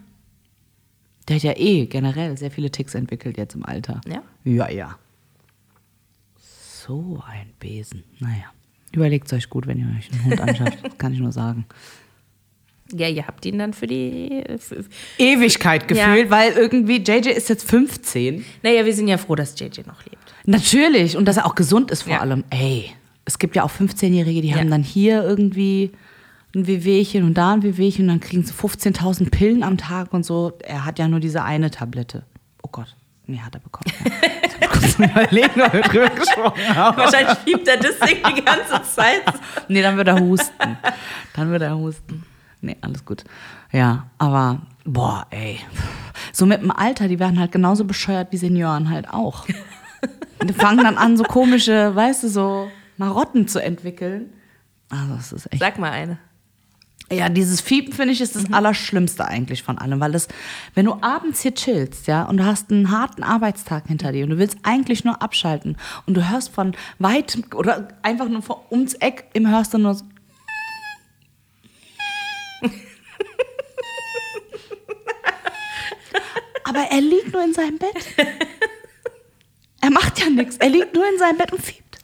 [1.29, 4.01] Der hat ja eh generell sehr viele Ticks entwickelt jetzt im Alter.
[4.09, 4.23] Ja?
[4.45, 4.99] Ja, ja.
[6.39, 8.03] So ein Besen.
[8.19, 8.47] Naja.
[8.93, 10.79] Überlegt euch gut, wenn ihr euch einen Hund anschafft.
[10.83, 11.67] Das kann ich nur sagen.
[12.93, 14.43] Ja, ihr habt ihn dann für die.
[14.59, 14.85] Für,
[15.19, 18.45] Ewigkeit gefühlt, weil irgendwie JJ ist jetzt 15.
[18.63, 20.17] naja, wir sind ja froh, dass JJ noch lebt.
[20.47, 21.17] Natürlich.
[21.17, 22.21] Und dass er auch gesund ist vor Ja.
[22.21, 22.45] allem.
[22.51, 22.91] Ey,
[23.25, 24.57] es gibt ja auch 15-Jährige, die Ja.
[24.57, 25.93] haben dann hier irgendwie
[26.55, 30.25] ein Wehwehchen und da ein Wehwehchen und dann kriegen sie 15.000 Pillen am Tag und
[30.27, 30.53] so.
[30.65, 32.25] Er hat ja nur diese eine Tablette.
[32.63, 32.97] Oh Gott.
[33.27, 33.93] Nee, hat er bekommen.
[34.61, 34.67] Ja.
[34.67, 36.97] Kurz überlegen, ob wir drüber gesprochen haben.
[36.99, 39.23] Wahrscheinlich fiebt er das Ding die ganze Zeit.
[39.69, 40.77] Nee, dann wird er husten.
[41.35, 42.25] Dann wird er husten.
[42.61, 43.25] Nee, alles gut.
[43.73, 45.61] Ja, aber boah, ey.
[46.33, 49.47] So mit dem Alter, die werden halt genauso bescheuert wie Senioren halt auch.
[50.43, 54.33] Die fangen dann an, so komische, weißt du, so Marotten zu entwickeln.
[54.89, 55.61] Also, das ist echt.
[55.61, 56.19] Sag mal eine.
[57.13, 60.29] Ja, dieses Fiepen, finde ich, ist das Allerschlimmste eigentlich von allem, weil das,
[60.75, 64.31] wenn du abends hier chillst, ja, und du hast einen harten Arbeitstag hinter dir und
[64.31, 68.95] du willst eigentlich nur abschalten und du hörst von weitem oder einfach nur von, ums
[68.95, 70.05] Eck im hörst du nur so,
[76.71, 78.07] Aber er liegt nur in seinem Bett.
[79.83, 80.59] Er macht ja nichts.
[80.59, 81.99] Er liegt nur in seinem Bett und fiebt.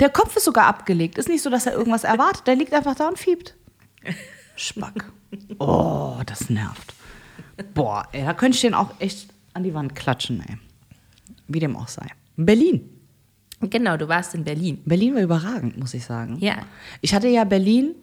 [0.00, 1.18] Der Kopf ist sogar abgelegt.
[1.18, 2.46] Ist nicht so, dass er irgendwas erwartet.
[2.46, 3.54] Der liegt einfach da und fiebt.
[4.56, 5.04] Spack.
[5.58, 6.94] Oh, das nervt.
[7.74, 10.56] Boah, ey, da könnte ich den auch echt an die Wand klatschen, ey.
[11.48, 12.06] Wie dem auch sei.
[12.36, 12.88] Berlin.
[13.60, 14.80] Genau, du warst in Berlin.
[14.86, 16.38] Berlin war überragend, muss ich sagen.
[16.40, 16.56] Ja.
[17.02, 17.94] Ich hatte ja Berlin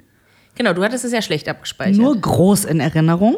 [0.56, 1.98] Genau, du hattest es ja schlecht abgespeichert.
[1.98, 3.38] nur groß in Erinnerung.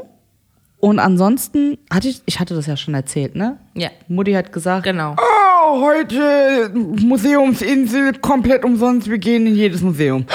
[0.85, 3.57] Und ansonsten hatte ich, ich hatte das ja schon erzählt, ne?
[3.73, 3.89] Ja.
[4.07, 5.15] Mutti hat gesagt, Genau.
[5.17, 9.09] Oh, heute Museumsinsel komplett umsonst.
[9.09, 10.27] Wir gehen in jedes Museum.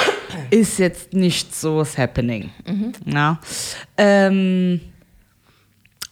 [0.50, 2.50] Ist jetzt nicht so was happening.
[3.06, 3.38] Ja.
[3.96, 4.80] Ähm,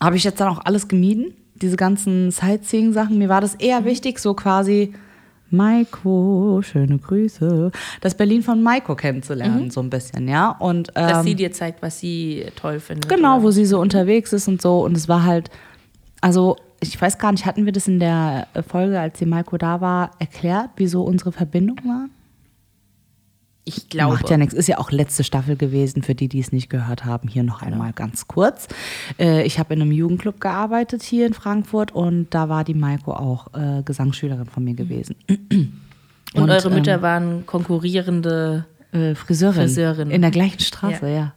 [0.01, 1.35] Habe ich jetzt dann auch alles gemieden?
[1.57, 3.19] Diese ganzen Sightseeing-Sachen.
[3.19, 4.95] Mir war das eher wichtig, so quasi
[5.51, 10.51] Maiko, schöne Grüße, das Berlin von Maiko kennenzulernen, so ein bisschen, ja.
[10.51, 13.09] Und, Dass ähm, sie dir zeigt, was sie toll findet.
[13.09, 13.45] Genau, oder?
[13.45, 14.85] wo sie so unterwegs ist und so.
[14.85, 15.51] Und es war halt,
[16.21, 19.81] also ich weiß gar nicht, hatten wir das in der Folge, als die Maiko da
[19.81, 22.09] war, erklärt, wieso unsere Verbindung war?
[23.69, 24.15] Ich glaube.
[24.15, 24.55] Macht ja nichts.
[24.55, 27.29] Ist ja auch letzte Staffel gewesen, für die, die es nicht gehört haben.
[27.29, 28.67] Hier noch einmal ganz kurz.
[29.19, 33.13] Äh, ich habe in einem Jugendclub gearbeitet hier in Frankfurt und da war die Maiko
[33.13, 35.17] auch äh, Gesangsschülerin von mir gewesen.
[36.35, 38.67] Und, Und, eure Mütter ähm, waren konkurrierende.
[38.93, 39.63] Äh, Friseurin.
[39.63, 40.11] Friseurin.
[40.11, 41.15] In der gleichen Straße, Ja.
[41.15, 41.33] ja.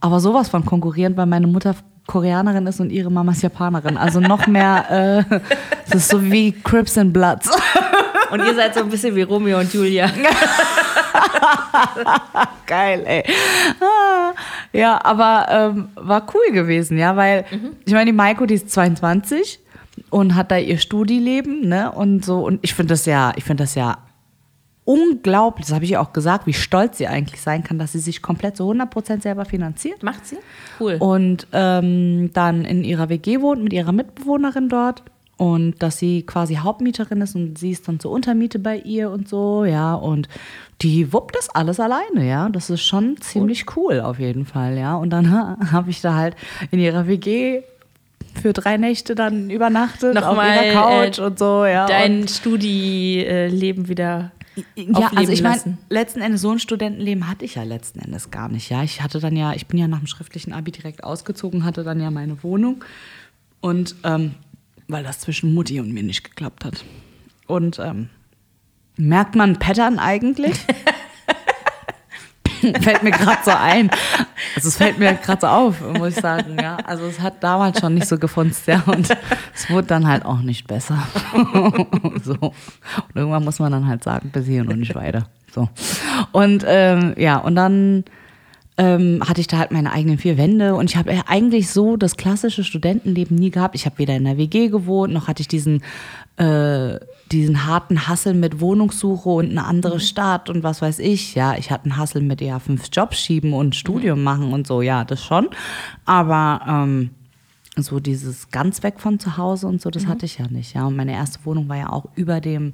[0.00, 1.74] Aber sowas von konkurrierend, weil meine Mutter
[2.06, 3.98] Koreanerin ist und ihre Mama ist Japanerin.
[3.98, 5.40] Also noch mehr, äh,
[5.90, 7.50] das ist so wie Crips and Bloods.
[8.32, 10.10] Und ihr seid so ein bisschen wie Romeo und Julia.
[12.66, 13.24] Geil, ey.
[13.80, 14.32] Ah,
[14.72, 17.44] ja, aber ähm, war cool gewesen, ja, weil
[17.84, 19.60] ich meine, die Maiko, die ist 22
[20.10, 22.44] und hat da ihr Studileben, ne, und so.
[22.44, 23.98] Und ich finde das ja, ich finde das ja
[24.84, 28.00] unglaublich, das habe ich ihr auch gesagt, wie stolz sie eigentlich sein kann, dass sie
[28.00, 30.02] sich komplett so 100% selber finanziert.
[30.02, 30.38] Macht sie?
[30.80, 30.96] Cool.
[30.98, 35.02] und ähm, dann in ihrer WG wohnt mit ihrer Mitbewohnerin dort
[35.40, 39.26] und dass sie quasi Hauptmieterin ist und sie ist dann zur Untermiete bei ihr und
[39.26, 40.28] so, ja, und
[40.82, 44.96] die wuppt das alles alleine, ja, das ist schon ziemlich cool auf jeden Fall, ja,
[44.96, 45.30] und dann
[45.72, 46.36] habe ich da halt
[46.70, 47.62] in ihrer WG
[48.34, 51.86] für drei Nächte dann übernachtet auf Nochmal, ihrer Couch äh, und so, ja.
[51.86, 54.32] Dein Studi-Leben wieder
[54.76, 58.50] ja, also ich meine, letzten Endes so ein Studentenleben hatte ich ja letzten Endes gar
[58.50, 58.68] nicht.
[58.68, 61.82] Ja, ich hatte dann ja, ich bin ja nach dem schriftlichen Abi direkt ausgezogen, hatte
[61.82, 62.84] dann ja meine Wohnung.
[63.60, 64.34] Und ähm,
[64.92, 66.84] weil das zwischen Mutti und mir nicht geklappt hat.
[67.46, 68.08] Und ähm,
[68.96, 70.58] merkt man Pattern eigentlich?
[72.80, 73.90] fällt mir gerade so ein.
[74.54, 76.56] Also es fällt mir gerade so auf, muss ich sagen.
[76.60, 79.08] Ja, also es hat damals schon nicht so gefunzt, ja, und
[79.54, 80.98] es wurde dann halt auch nicht besser.
[82.22, 85.26] so und irgendwann muss man dann halt sagen, bis hier und nicht weiter.
[85.52, 85.68] So
[86.32, 88.04] und ähm, ja und dann
[88.80, 91.98] ähm, hatte ich da halt meine eigenen vier Wände und ich habe ja eigentlich so
[91.98, 93.74] das klassische Studentenleben nie gehabt.
[93.74, 95.82] Ich habe weder in der WG gewohnt, noch hatte ich diesen,
[96.38, 96.98] äh,
[97.30, 101.34] diesen harten Hassel mit Wohnungssuche und eine andere Stadt und was weiß ich.
[101.34, 104.80] Ja, ich hatte einen Hassel mit ja fünf Jobs schieben und Studium machen und so,
[104.80, 105.50] ja, das schon.
[106.06, 107.10] Aber ähm,
[107.76, 110.74] so dieses ganz weg von zu Hause und so, das hatte ich ja nicht.
[110.74, 112.72] Ja, und meine erste Wohnung war ja auch über dem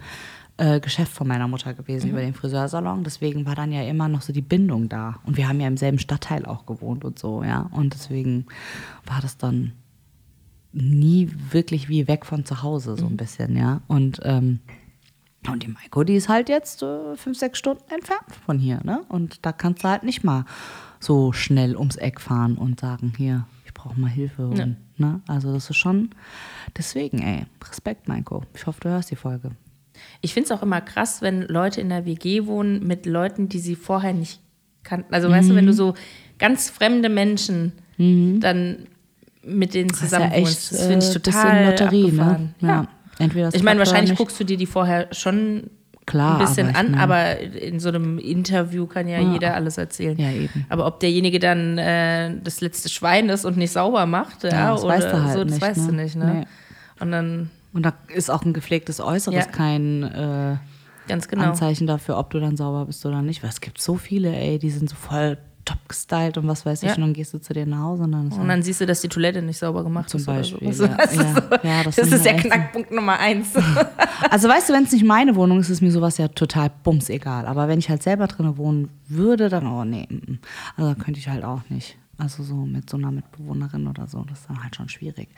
[0.58, 3.04] äh, Geschäft von meiner Mutter gewesen, über den Friseursalon.
[3.04, 5.20] Deswegen war dann ja immer noch so die Bindung da.
[5.24, 7.68] Und wir haben ja im selben Stadtteil auch gewohnt und so, ja.
[7.72, 8.46] Und deswegen
[9.04, 9.72] war das dann
[10.72, 13.80] nie wirklich wie weg von zu Hause, so ein bisschen, ja.
[13.86, 14.60] Und, ähm,
[15.48, 19.02] und die Maiko, die ist halt jetzt äh, fünf, sechs Stunden entfernt von hier, ne?
[19.08, 20.44] Und da kannst du halt nicht mal
[21.00, 24.48] so schnell ums Eck fahren und sagen, hier, ich brauche mal Hilfe.
[24.48, 24.66] Und, Ja.
[24.96, 25.20] ne?
[25.28, 26.10] Also das ist schon,
[26.76, 28.42] deswegen, ey, Respekt, Maiko.
[28.54, 29.52] Ich hoffe, du hörst die Folge.
[30.20, 33.58] Ich finde es auch immer krass, wenn Leute in der WG wohnen mit Leuten, die
[33.58, 34.40] sie vorher nicht
[34.82, 35.12] kannten.
[35.14, 35.76] Also weißt du, wenn du Mhm.
[35.76, 35.94] so
[36.38, 38.86] ganz fremde Menschen dann
[39.42, 40.72] mit denen Das zusammen ja echt, wohnst.
[40.72, 42.54] Das finde ich äh, total bisschen Lotterie, abgefahren.
[42.60, 42.68] ne?
[42.68, 42.88] Ja.
[43.18, 45.70] Entweder das Ich meine, wahrscheinlich guckst du dir die vorher schon
[46.04, 49.32] Klar, ein bisschen aber ich an, meine- aber in so einem Interview kann ja, Ja.
[49.32, 50.18] jeder alles erzählen.
[50.18, 50.66] Ja, eben.
[50.68, 54.70] Aber ob derjenige dann äh, das letzte Schwein ist und nicht sauber macht, ja, Ja,
[54.72, 55.86] das oder weißt du halt so, das nicht, weißt ne?
[55.86, 56.34] du nicht, ne?
[56.40, 56.46] Nee.
[57.00, 59.50] Und dann, Und da ist auch ein gepflegtes Äußeres Ja.
[59.52, 60.56] kein äh,
[61.08, 61.44] ganz genau.
[61.44, 63.42] Anzeichen dafür, ob du dann sauber bist oder nicht.
[63.42, 65.36] Weil es gibt so viele, ey, die sind so voll
[65.66, 66.88] top gestylt und was weiß ich.
[66.90, 66.94] Ja.
[66.94, 68.86] Und dann gehst du zu denen nach Hause und dann ist Und dann siehst du,
[68.86, 70.28] dass die Toilette nicht sauber gemacht Zum ist.
[70.28, 71.14] oder Beispiel, sowas.
[71.14, 71.22] ja.
[71.22, 71.34] Du, Ja.
[71.34, 71.68] so.
[71.68, 73.48] Ja, das das, ist halt so- Knackpunkt Nummer eins.
[74.30, 77.10] Also weißt du, wenn es nicht meine Wohnung ist, ist mir sowas ja total bums
[77.10, 77.44] egal.
[77.46, 80.38] Aber wenn ich halt selber drin wohnen würde, dann, oh nee, mm, mm.
[80.78, 81.98] also könnte ich halt auch nicht.
[82.16, 85.28] Also so mit so einer Mitbewohnerin oder so, das ist dann halt schon schwierig.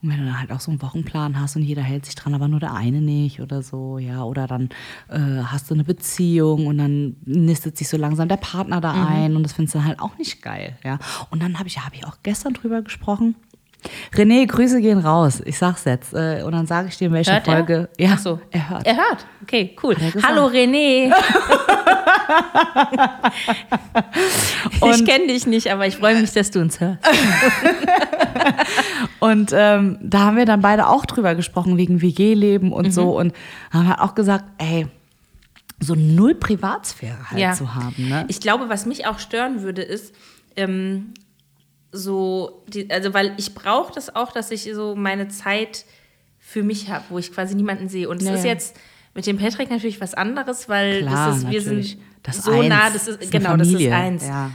[0.00, 2.34] Und wenn du dann halt auch so einen Wochenplan hast und jeder hält sich dran,
[2.34, 4.68] aber nur der eine nicht oder so, ja, oder dann
[5.08, 9.34] äh, hast du eine Beziehung und dann nistet sich so langsam der Partner da ein
[9.34, 10.98] und das findest du dann halt auch nicht geil, ja.
[11.30, 13.34] Und dann habe ich, habe ich auch gestern drüber gesprochen.
[14.14, 15.40] René, Grüße gehen raus.
[15.44, 16.12] Ich sag's jetzt.
[16.12, 17.54] Äh, und dann sage ich dir, in welcher Hört er?
[17.54, 17.88] Folge.
[17.98, 18.40] Ja, Ach so.
[18.50, 18.86] er hört.
[18.86, 19.26] Er hört.
[19.42, 19.94] Okay, cool.
[20.00, 20.22] Er.
[20.22, 21.12] Hallo René.
[24.92, 26.98] ich kenne dich nicht, aber ich freue mich, dass du uns hörst.
[29.20, 33.18] Und ähm, da haben wir dann beide auch drüber gesprochen, wegen WG-Leben und so.
[33.18, 33.32] Und
[33.72, 34.86] haben halt auch gesagt, ey,
[35.80, 37.52] so null Privatsphäre halt Ja.
[37.52, 38.08] zu haben.
[38.08, 38.24] Ne?
[38.28, 40.14] Ich glaube, was mich auch stören würde, ist,
[40.56, 41.14] ähm,
[41.92, 45.84] so, die, also weil ich brauche das auch, dass ich so meine Zeit
[46.38, 48.08] für mich habe, wo ich quasi niemanden sehe.
[48.08, 48.76] Und es Ja, ist jetzt
[49.14, 52.68] mit dem Patrick natürlich was anderes, weil Klar, das ist, wir sind Das so eins.
[52.68, 54.26] nah, das ist, Das genau, das ist eins.
[54.26, 54.50] Ja.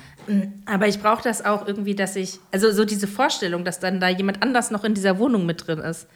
[0.65, 4.07] Aber ich brauche das auch irgendwie, dass ich, also so diese Vorstellung, dass dann da
[4.09, 6.07] jemand anders noch in dieser Wohnung mit drin ist,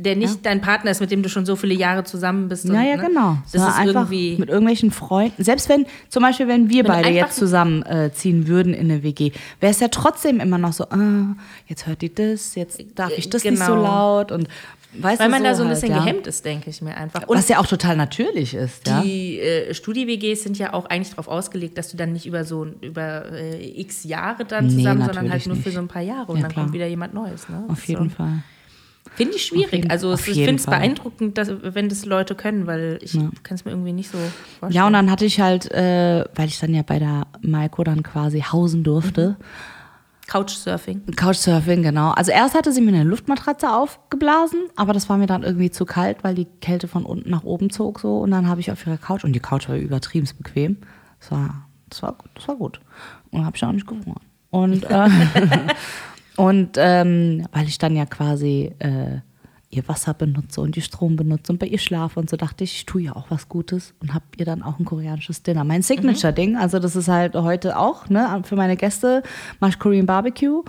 [0.00, 2.64] der nicht dein Partner ist, mit dem du schon so viele Jahre zusammen bist.
[2.64, 3.06] und, Ja, ja, ne?
[3.08, 3.36] genau.
[3.42, 4.36] Das Sondern ist einfach irgendwie.
[4.38, 5.42] mit irgendwelchen Freunden.
[5.42, 9.32] Selbst wenn, zum Beispiel, wenn wir Wenn beide jetzt zusammenziehen äh, würden in eine WG,
[9.60, 11.34] wäre es ja trotzdem immer noch so, ah,
[11.66, 13.82] jetzt hört die das, jetzt darf ich das nicht so Genau.
[13.82, 14.48] laut und
[15.00, 16.02] weißt Weil man da so ein halt, bisschen ja.
[16.02, 17.26] gehemmt ist, denke ich mir einfach.
[17.26, 19.02] Und Was ja auch total natürlich ist, ja.
[19.02, 22.66] die äh, Studi-WGs sind ja auch eigentlich darauf ausgelegt, dass du dann nicht über so
[22.80, 25.74] über äh, x Jahre dann Nee, zusammen, sondern natürlich halt nur für nicht.
[25.74, 26.64] so ein paar Jahre und Ja, dann klar.
[26.64, 27.48] kommt wieder jemand Neues.
[27.48, 27.64] Ne?
[27.68, 28.42] Auf jeden Fall.
[29.18, 29.90] Finde ich schwierig.
[29.90, 33.54] also auf es- ich finde es beeindruckend, dass, wenn das Leute können, weil ich kann
[33.56, 34.16] es mir irgendwie nicht so
[34.58, 34.72] vorstellen.
[34.72, 38.02] Ja, und dann hatte ich halt, äh, weil ich dann ja bei der Maiko dann
[38.02, 39.36] quasi hausen durfte,
[40.26, 41.06] Couchsurfing.
[41.16, 42.10] Couchsurfing, genau.
[42.10, 45.86] Also erst hatte sie mir eine Luftmatratze aufgeblasen, aber das war mir dann irgendwie zu
[45.86, 48.18] kalt, weil die Kälte von unten nach oben zog so.
[48.18, 50.76] Und dann habe ich auf ihrer Couch, und die Couch war übertrieben bequem.
[51.20, 52.78] Das war, das war, das war gut.
[53.30, 54.20] Und habe ich auch nicht gefroren.
[54.50, 55.08] Und, äh,
[56.38, 59.18] und ähm, weil ich dann ja quasi äh,
[59.70, 62.76] ihr Wasser benutze und ihr Strom benutze und bei ihr schlafe und so dachte ich,
[62.76, 65.64] ich tue ja auch was Gutes und habe ihr dann auch ein koreanisches Dinner.
[65.64, 69.24] Mein Signature-Ding, also das ist halt heute auch, ne, für meine Gäste
[69.58, 70.62] mache ich Korean Barbecue.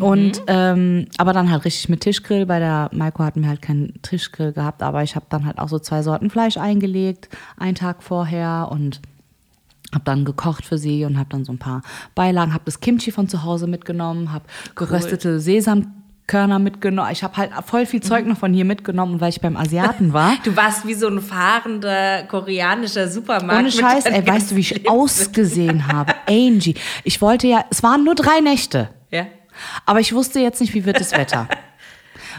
[0.00, 2.46] Und ähm, aber dann halt richtig mit Tischgrill.
[2.46, 5.68] Bei der Maiko hatten wir halt keinen Tischgrill gehabt, aber ich habe dann halt auch
[5.68, 9.00] so zwei Sorten Fleisch eingelegt, einen Tag vorher und
[9.94, 11.82] habe dann gekocht für sie und habe dann so ein paar
[12.14, 17.10] Beilagen, habe das Kimchi von zu Hause mitgenommen, habe geröstete Sesamkörner mitgenommen.
[17.12, 20.36] Ich habe halt voll viel Zeug noch von hier mitgenommen, weil ich beim Asiaten war.
[20.44, 23.60] Du warst wie so ein fahrender koreanischer Supermarkt.
[23.60, 25.00] Ohne Scheiß, ey, weißt du, wie ich Lebensmitteln.
[25.00, 26.14] ausgesehen habe?
[26.26, 26.74] Angie.
[27.04, 28.90] Ich wollte ja, es waren nur drei Nächte.
[29.10, 29.26] Ja.
[29.86, 31.48] Aber ich wusste jetzt nicht, wie wird das Wetter.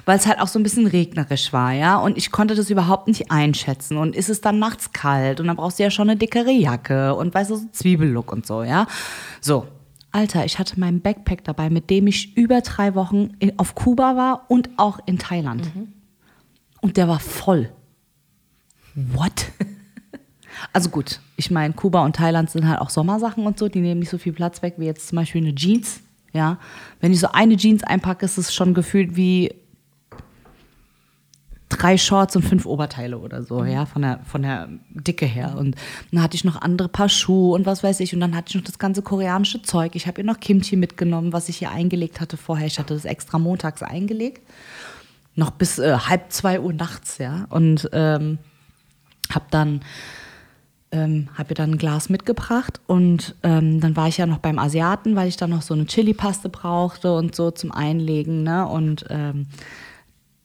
[0.05, 1.97] Weil es halt auch so ein bisschen regnerisch war, ja.
[1.97, 3.97] Und ich konnte das überhaupt nicht einschätzen.
[3.97, 7.15] Und ist es dann nachts kalt und dann brauchst du ja schon eine dickere Jacke
[7.15, 8.87] und weißt du, so Zwiebellook und so, ja.
[9.41, 9.67] So.
[10.11, 14.45] Alter, ich hatte meinen Backpack dabei, mit dem ich über drei Wochen auf Kuba war
[14.47, 15.69] und auch in Thailand.
[16.79, 17.69] Und der war voll.
[18.93, 19.51] What?
[20.71, 23.99] Also gut, ich meine, Kuba und Thailand sind halt auch Sommersachen und so, die nehmen
[23.99, 26.01] nicht so viel Platz weg wie jetzt zum Beispiel eine Jeans.
[26.33, 26.59] Ja,
[26.99, 29.53] wenn ich so eine Jeans einpacke, ist es schon gefühlt wie
[31.77, 35.55] drei Shorts und fünf Oberteile oder so, ja, von der, von der Dicke her.
[35.57, 35.75] Und
[36.11, 38.13] dann hatte ich noch andere Paar Schuhe und was weiß ich.
[38.13, 39.95] Und dann hatte ich noch das ganze koreanische Zeug.
[39.95, 42.67] Ich habe ihr noch Kimchi mitgenommen, was ich hier eingelegt hatte vorher.
[42.67, 44.41] Ich hatte das extra montags eingelegt.
[45.35, 47.45] Noch bis äh, halb zwei Uhr nachts, ja.
[47.49, 48.37] Und ähm,
[49.33, 49.81] Hab dann
[50.91, 54.59] ähm, habe ihr dann ein Glas mitgebracht und ähm, dann war ich ja noch beim
[54.59, 58.67] Asiaten, weil ich dann noch so eine Chili-Paste brauchte und so zum Einlegen, ne?
[58.67, 59.47] Und ähm,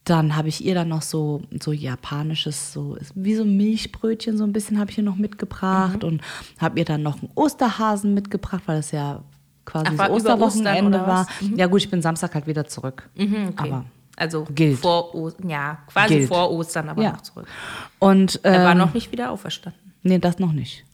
[0.05, 4.53] dann habe ich ihr dann noch so, so japanisches, so wie so Milchbrötchen, so ein
[4.53, 6.23] bisschen habe ich ihr noch mitgebracht und
[6.59, 9.23] habe ihr dann noch einen Osterhasen mitgebracht, weil es ja
[9.67, 11.27] quasi Ach, war so Osterwochenende war.
[11.41, 11.51] was?
[11.55, 13.09] Ja gut, ich bin Samstag halt wieder zurück.
[13.15, 13.71] Mhm, okay.
[13.71, 13.85] Aber
[14.17, 14.79] also gilt.
[14.79, 16.29] vor Ostern, ja, quasi Gilt.
[16.29, 17.13] vor Ostern, aber Ja.
[17.13, 17.47] noch zurück.
[17.99, 19.81] und Er war ähm, noch nicht wieder auferstanden.
[20.03, 20.85] Nee, das noch nicht.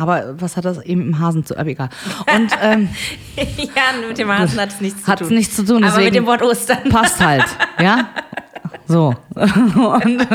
[0.00, 1.56] Aber was hat das eben im Hasen zu.
[1.58, 1.88] Aber egal.
[2.34, 2.88] Und ähm,
[3.36, 5.28] ja, mit dem Hasen hat es nichts zu tun.
[5.28, 6.88] nichts zu tun, Aber mit dem Wort Ostern.
[6.90, 7.44] passt halt.
[7.80, 8.08] Ja?
[8.86, 9.14] So.
[9.34, 10.26] Und,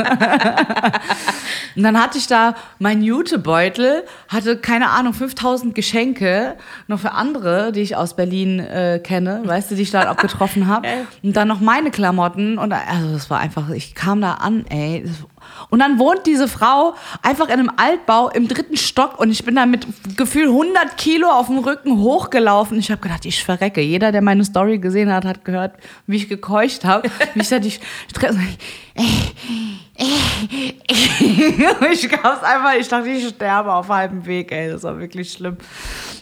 [1.76, 6.54] und dann hatte ich da meinen Jutebeutel, hatte keine Ahnung, 5000 Geschenke,
[6.86, 10.16] noch für andere, die ich aus Berlin äh, kenne, weißt du, die ich da auch
[10.16, 10.88] getroffen habe.
[11.22, 12.56] Und dann noch meine Klamotten.
[12.58, 15.04] Und also das war einfach, ich kam da an, ey.
[15.06, 15.26] Das-
[15.70, 19.56] Und dann wohnt diese Frau einfach in einem Altbau im dritten Stock und ich bin
[19.56, 22.78] da mit Gefühl 100 Kilo auf dem Rücken hochgelaufen.
[22.78, 23.80] Ich habe gedacht, ich verrecke.
[23.80, 25.74] Jeder, der meine Story gesehen hat, hat gehört,
[26.06, 27.08] wie ich gekeucht habe.
[27.34, 27.72] Wie ich da die
[28.12, 28.38] Treppe.
[31.92, 34.70] ich gab's einfach, ich dachte, ich sterbe auf halbem Weg, ey.
[34.70, 35.56] Das war wirklich schlimm.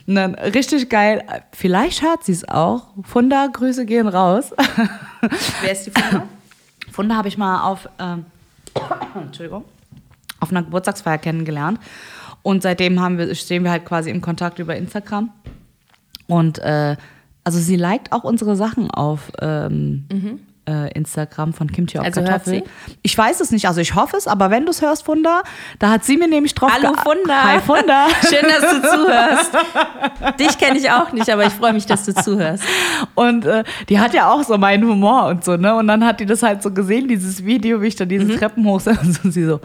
[0.07, 1.25] Und dann richtig geil.
[1.53, 2.89] Vielleicht hört sie es auch.
[3.03, 4.53] Funda, Grüße gehen raus.
[5.63, 6.27] Wer ist die Firma?
[6.91, 8.27] Funda habe ich mal auf, ähm,
[9.15, 9.65] Entschuldigung,
[10.41, 11.79] auf einer Geburtstagsfeier kennengelernt.
[12.43, 15.31] Und seitdem haben wir, stehen wir halt quasi im Kontakt über Instagram.
[16.27, 16.97] Und äh,
[17.43, 20.07] also sie liked auch unsere Sachen auf ähm,
[20.69, 22.63] äh, Instagram von Kimchi auf Also Kartoffel.
[22.65, 22.97] sie?
[23.03, 25.43] Ich weiß es nicht, also ich hoffe es, aber wenn du es hörst, Funda,
[25.79, 27.45] da hat sie mir nämlich drauf Hallo Funda.
[27.45, 28.07] Hi Funda.
[28.29, 29.53] Schön, dass du zuhörst.
[30.41, 32.65] Dich kenne ich auch nicht, aber ich freue mich, dass du zuhörst.
[33.15, 35.75] Und äh, die hat ja auch so meinen Humor und so, ne?
[35.75, 38.65] Und dann hat die das halt so gesehen, dieses Video, wie ich da diese Treppen
[38.65, 38.81] hoch
[39.25, 39.61] und sie so,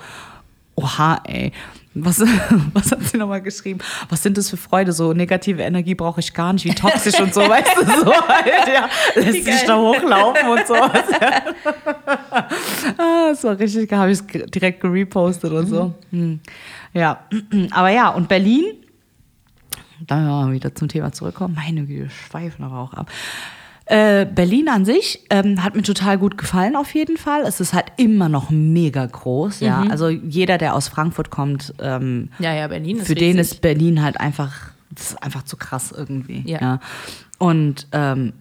[0.75, 1.51] oha, ey.
[1.95, 2.19] Was,
[2.73, 3.79] was hat sie nochmal geschrieben?
[4.09, 4.91] Was sind das für Freude?
[4.91, 8.67] So negative Energie brauche ich gar nicht, wie toxisch und so, weißt du, so halt,
[8.67, 8.87] ja.
[9.15, 10.75] Lässt sich da hochlaufen und so.
[12.97, 15.93] ah, das war richtig habe ich direkt gerepostet und so.
[16.11, 16.39] Hm.
[16.93, 17.25] Ja,
[17.71, 18.65] aber ja, und Berlin,
[20.05, 21.55] da ja, wieder zum Thema zurückkommen.
[21.55, 23.11] Meine Güte, wir schweifen aber auch ab.
[23.91, 27.41] Äh, Berlin an sich ähm, hat mir total gut gefallen auf jeden Fall.
[27.41, 29.81] Es ist halt immer noch mega groß, ja.
[29.89, 33.53] Also jeder, der aus Frankfurt kommt, ähm, Ja, ja, Berlin für den riesig.
[33.53, 34.53] ist Berlin halt einfach,
[34.91, 36.43] das ist einfach zu krass irgendwie.
[36.45, 36.61] Ja.
[36.61, 36.79] Ja.
[37.39, 38.33] Und ähm,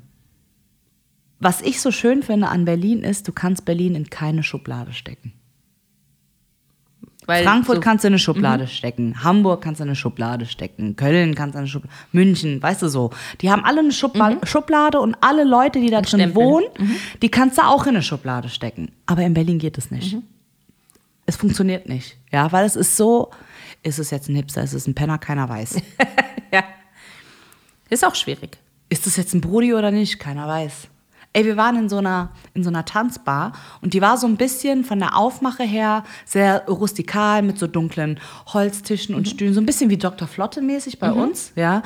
[1.41, 5.33] was ich so schön finde an Berlin ist, du kannst Berlin in keine Schublade stecken.
[7.29, 7.85] Weil Frankfurt so, Mhm.
[7.85, 11.55] kannst du in eine Schublade stecken, Hamburg kannst du in eine Schublade stecken, Köln kannst
[11.55, 13.11] du in eine Schublade, München, weißt du so.
[13.43, 16.23] Die haben alle eine Schubla Schublade und alle Leute, die da drin Mhm.
[16.25, 16.37] Stempel.
[16.43, 16.67] wohnen,
[17.23, 18.93] die kannst du auch in eine Schublade stecken.
[19.07, 20.15] Aber in Berlin geht es nicht.
[20.15, 20.23] Mhm.
[21.27, 23.31] Es funktioniert nicht, ja, weil es ist so,
[23.83, 25.77] ist es jetzt ein Hipster, ist es ein Penner, keiner weiß.
[26.51, 26.65] Ja.
[27.91, 28.57] Ist auch schwierig.
[28.89, 30.19] ist das jetzt ein Brudi oder nicht?
[30.19, 30.89] Keiner weiß.
[31.33, 34.37] Ey, wir waren in so einer, in so einer Tanzbar und die war so ein
[34.37, 39.67] bisschen von der Aufmache her sehr rustikal mit so dunklen Holztischen und Stühlen, so ein
[39.67, 40.27] bisschen wie Dr.
[40.27, 41.83] Flotte mäßig bei uns, ja.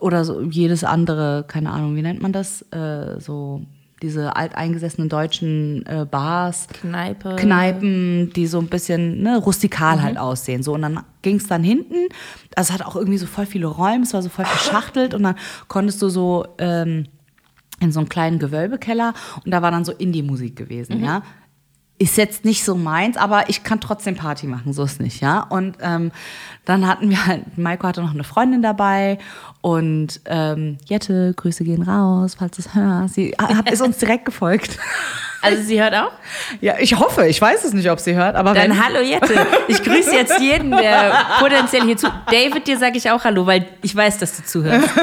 [0.00, 2.62] Oder so jedes andere, keine Ahnung, wie nennt man das?
[2.72, 3.62] Äh, so
[4.04, 6.68] diese alteingesessenen deutschen äh, Bars.
[6.68, 7.36] Kneipe.
[7.36, 10.62] Kneipen, die so ein bisschen ne, rustikal halt aussehen.
[10.62, 12.08] So, und dann ging es dann hinten.
[12.54, 15.22] Also es hat auch irgendwie so voll viele Räume, es war so voll verschachtelt und
[15.22, 15.36] dann
[15.68, 17.06] konntest du so ähm,
[17.80, 21.22] in so einen kleinen Gewölbekeller und da war dann so Indie-Musik gewesen, ja.
[21.96, 25.40] Ist jetzt nicht so meins, aber ich kann trotzdem Party machen, so ist nicht, ja.
[25.42, 26.10] Und ähm,
[26.64, 29.18] dann hatten wir halt, Maiko hatte noch eine Freundin dabei
[29.60, 33.14] und ähm, Jette, Grüße gehen raus, falls du es hörst.
[33.14, 34.76] Sie hat, ist uns direkt gefolgt.
[35.44, 36.12] Also sie hört auch?
[36.60, 37.26] Ja, ich hoffe.
[37.26, 39.46] Ich weiß es nicht, ob sie hört, aber Dann wenn, hallo Jette.
[39.68, 42.08] Ich grüße jetzt jeden, der potenziell hier zu.
[42.30, 44.88] David, dir sage ich auch Hallo, weil ich weiß, dass du zuhörst.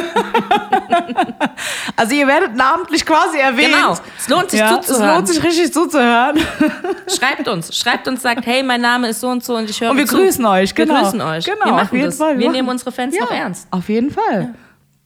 [1.95, 3.73] also ihr werdet namentlich quasi erwähnt.
[3.73, 3.93] Genau.
[4.17, 5.15] Es lohnt sich ja, Es zuzuhören.
[5.15, 6.39] lohnt sich richtig zuzuhören.
[7.07, 7.75] Schreibt uns.
[7.77, 10.05] Schreibt uns, sagt, hey, mein Name ist so und so und ich höre Und wir
[10.05, 10.17] zu.
[10.17, 10.95] grüßen euch, genau.
[10.95, 11.45] Wir grüßen euch.
[11.45, 12.17] Genau, wir auf machen jeden das.
[12.17, 12.33] Fall.
[12.33, 13.67] Wir Wir machen- nehmen unsere Fans Ja, noch ernst.
[13.71, 14.53] Auf jeden Fall.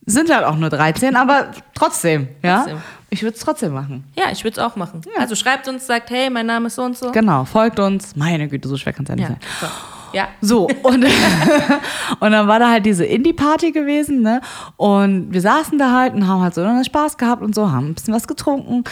[0.07, 2.57] Sind halt auch nur 13, aber trotzdem, ja.
[2.59, 2.77] Trotzdem.
[3.15, 4.03] Ich würde es trotzdem machen.
[4.17, 4.99] Ja, ich würde es auch machen.
[5.17, 7.11] Also schreibt uns, sagt, hey, mein Name ist so und so.
[7.11, 8.13] Genau, folgt uns.
[8.17, 9.35] Meine Güte, so schwer kann es ja nicht Ja.
[9.61, 9.69] sein.
[10.11, 10.17] So.
[10.17, 10.27] ja.
[10.41, 11.05] So, und,
[12.19, 14.41] und dann war da halt diese Indie-Party gewesen, ne?
[14.77, 17.93] Und wir saßen da halt und haben halt so Spaß gehabt und so, haben ein
[17.95, 18.83] bisschen was getrunken.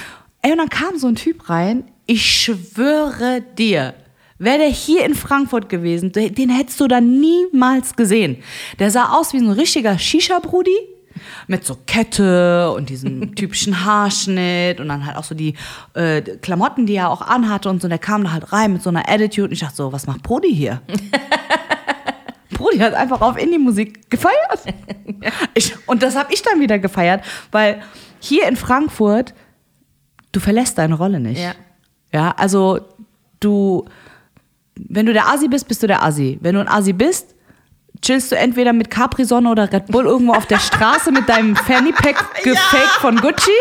[0.41, 3.93] Ey, und dann kam so ein Typ rein, ich schwöre dir,
[4.37, 8.37] wäre der hier in Frankfurt gewesen, den hättest du da niemals gesehen.
[8.79, 10.75] Der sah aus wie so ein richtiger Shisha-Brudi,
[11.47, 15.55] Mit so Kette und diesem typischen Haarschnitt und dann halt auch so die
[15.93, 17.85] äh, Klamotten, die er auch anhatte und so.
[17.85, 20.07] Und der kam da halt rein mit so einer Attitude und ich dachte so, was
[20.07, 20.81] macht Brody hier?
[22.51, 24.35] Brody hat einfach auf Indie-Musik gefeiert.
[25.53, 27.81] Ich, und das habe ich dann wieder gefeiert, weil
[28.19, 29.33] hier in Frankfurt,
[30.33, 31.39] du verlässt deine Rolle nicht.
[31.39, 31.53] Ja.
[32.11, 32.79] Ja, also
[33.39, 33.85] du,
[34.75, 36.37] wenn du der Asi bist, bist du der Asi.
[36.41, 37.35] Wenn du ein Asi bist,
[38.03, 42.43] chillst du entweder mit Capri-Sonne oder Red Bull irgendwo auf der Straße mit deinem Fanny-Pack
[42.43, 43.51] gefaked von Gucci.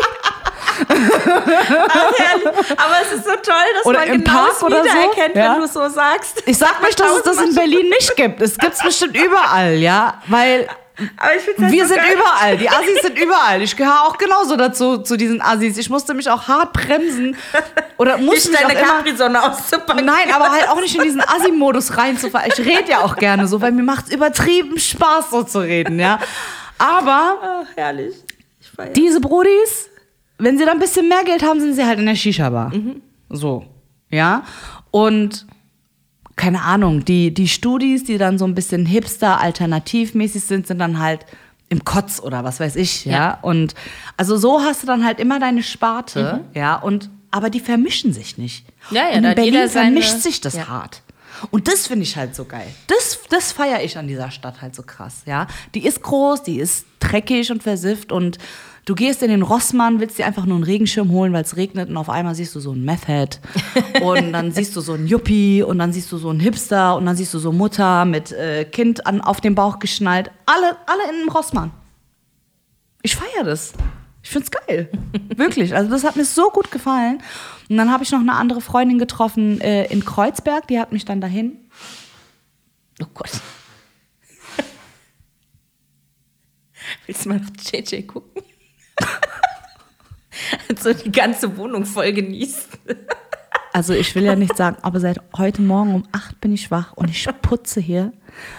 [2.76, 5.52] Aber es ist so toll, dass Oder man im genau Park oder so, wiedererkennt, ja.
[5.52, 6.42] wenn du so sagst.
[6.46, 8.40] Ich sag nicht, dass es das in Berlin nicht gibt.
[8.40, 10.68] Es gibt es bestimmt überall, ja, weil
[11.16, 12.14] Aber ich find's halt wir so sind geil.
[12.14, 12.56] überall.
[12.56, 13.62] Die Assis sind überall.
[13.62, 15.78] Ich gehöre auch genauso dazu, zu diesen Assis.
[15.78, 17.36] Ich musste mich auch hart bremsen.
[17.98, 18.74] Oder musste Nicht deine.
[18.80, 20.04] Capri-Sonne auszupacken.
[20.04, 22.50] Nein, aber halt auch nicht in diesen Assi-Modus reinzufahren.
[22.54, 25.98] Ich rede ja auch gerne so, weil mir macht es übertrieben Spaß, so zu reden,
[26.00, 26.18] ja.
[26.78, 28.14] Aber Ach, herrlich.
[28.60, 29.90] Ich diese Brudis,
[30.38, 32.72] wenn sie dann ein bisschen mehr Geld haben, sind sie halt in der Shisha-Bar.
[33.28, 33.64] So,
[34.10, 34.42] ja.
[34.90, 35.46] Und
[36.36, 40.98] keine Ahnung, die, die Studis, die dann so ein bisschen hipster, alternativmäßig sind, sind dann
[40.98, 41.26] halt
[41.68, 43.12] im Kotz oder was weiß ich, ja.
[43.12, 43.38] Ja.
[43.42, 43.74] Und
[44.16, 46.76] also so hast du dann halt immer deine Sparte, ja.
[46.76, 48.66] Und aber die vermischen sich nicht.
[48.90, 50.68] Ja, ja, Und da in hat Berlin vermischt sich das Ja.
[50.68, 51.02] hart.
[51.50, 52.66] Und das finde ich halt so geil.
[52.88, 55.46] Das, das feiere ich an dieser Stadt halt so krass, ja.
[55.74, 58.38] Die ist groß, die ist dreckig und versifft und
[58.84, 61.88] du gehst in den Rossmann, willst dir einfach nur einen Regenschirm holen, weil es regnet
[61.88, 63.38] und auf einmal siehst du so einen Method
[64.02, 67.06] und dann siehst du so einen Yuppie und dann siehst du so einen Hipster und
[67.06, 70.30] dann siehst du so Mutter mit äh, Kind an, auf dem Bauch geschnallt.
[70.46, 71.70] Alle, alle in einem Rossmann.
[73.02, 73.72] Ich feiere das.
[74.22, 74.88] Ich find's geil.
[75.36, 75.74] Wirklich.
[75.74, 77.22] Also das hat mir so gut gefallen.
[77.68, 81.04] Und dann habe ich noch eine andere Freundin getroffen äh, in Kreuzberg, die hat mich
[81.04, 81.56] dann dahin.
[83.00, 83.30] Oh Gott.
[87.06, 88.42] Willst du mal nach JJ gucken?
[89.00, 92.68] Hat so die ganze Wohnung voll genießt.
[93.74, 96.92] Also ich will ja nicht sagen, aber seit heute Morgen um 8 bin ich wach
[96.92, 98.12] und ich putze hier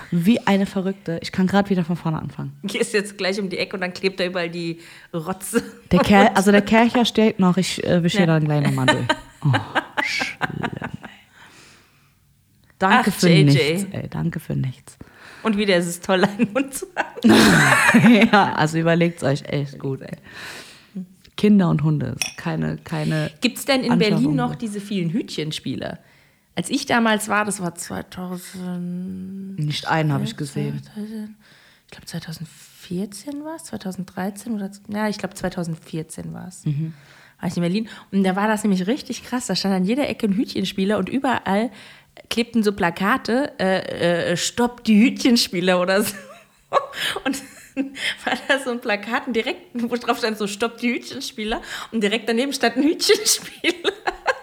[0.10, 1.20] wie eine Verrückte.
[1.22, 2.58] Ich kann gerade wieder von vorne anfangen.
[2.64, 4.80] Gehst jetzt gleich um die Ecke und dann klebt da überall die
[5.14, 5.62] Rotze.
[5.92, 8.26] Der Kerl, also der Kercher steht noch, ich äh, wische Ja.
[8.26, 9.06] dann gleich nochmal durch.
[9.46, 9.52] Oh,
[10.04, 10.40] schlimm.
[12.80, 13.44] Danke Ach, für JJ.
[13.44, 14.08] nichts, ey.
[14.10, 14.98] Danke für nichts.
[15.44, 18.30] Und wieder ist es toll, einen Hund zu haben.
[18.32, 20.18] ja, also überlegt euch echt gut, ey.
[21.36, 23.32] Kinder und Hunde, keine, keine.
[23.42, 23.98] Gibt es denn in.
[23.98, 26.00] Berlin noch diese vielen Hütchenspiele?
[26.56, 29.60] Als ich damals war, das war 2000.
[29.60, 30.82] Nicht einen habe ich gesehen.
[31.86, 36.66] Ich glaube 2014 war es, 2013 oder ja, ich glaube 2014 war es.
[36.66, 39.48] War ich in Berlin und da war das nämlich richtig krass.
[39.48, 41.72] Da stand an jeder Ecke ein Hütchenspieler und überall
[42.30, 46.16] klebten so Plakate, äh, äh, Stopp die Hütchenspieler oder so.
[47.26, 47.42] Und
[47.76, 51.62] war da so ein Plakat direkt, wo drauf stand so Stopp die Hütchenspieler
[51.92, 53.74] und direkt daneben stand ein Hütchenspieler.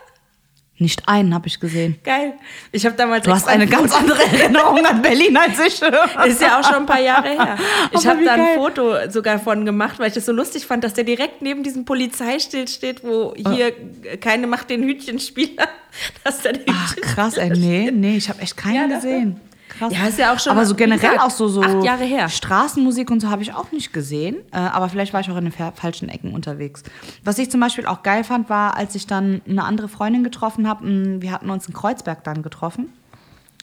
[0.81, 1.99] Nicht einen habe ich gesehen.
[2.05, 2.33] Geil.
[2.73, 5.83] Ich habe damals Du hast eine ein ganz andere Erinnerung an Berlin als ich.
[6.27, 7.59] Ist ja auch schon ein paar Jahre her.
[7.93, 8.55] Ich habe da ein geil.
[8.57, 11.85] Foto sogar von gemacht, weil ich das so lustig fand, dass der direkt neben diesem
[11.85, 13.73] Polizeischild steht, wo hier
[14.21, 15.69] keine macht den Hütchenspieler.
[16.25, 17.51] Dass der den Ach, krass, ey.
[17.51, 18.95] Nee, nee, ich habe echt keinen Ja, doch.
[18.95, 19.41] gesehen.
[19.81, 19.93] Krass.
[19.97, 22.29] Ja, ist ja auch schon, Aber so generell gesagt, auch so, so acht Jahre her.
[22.29, 24.37] Straßenmusik und so habe ich auch nicht gesehen.
[24.53, 26.83] Äh, aber vielleicht war ich auch in den fa- falschen Ecken unterwegs.
[27.25, 30.69] Was ich zum Beispiel auch geil fand, war, als ich dann eine andere Freundin getroffen
[30.69, 30.85] habe.
[31.23, 32.91] Wir hatten uns in Kreuzberg dann getroffen.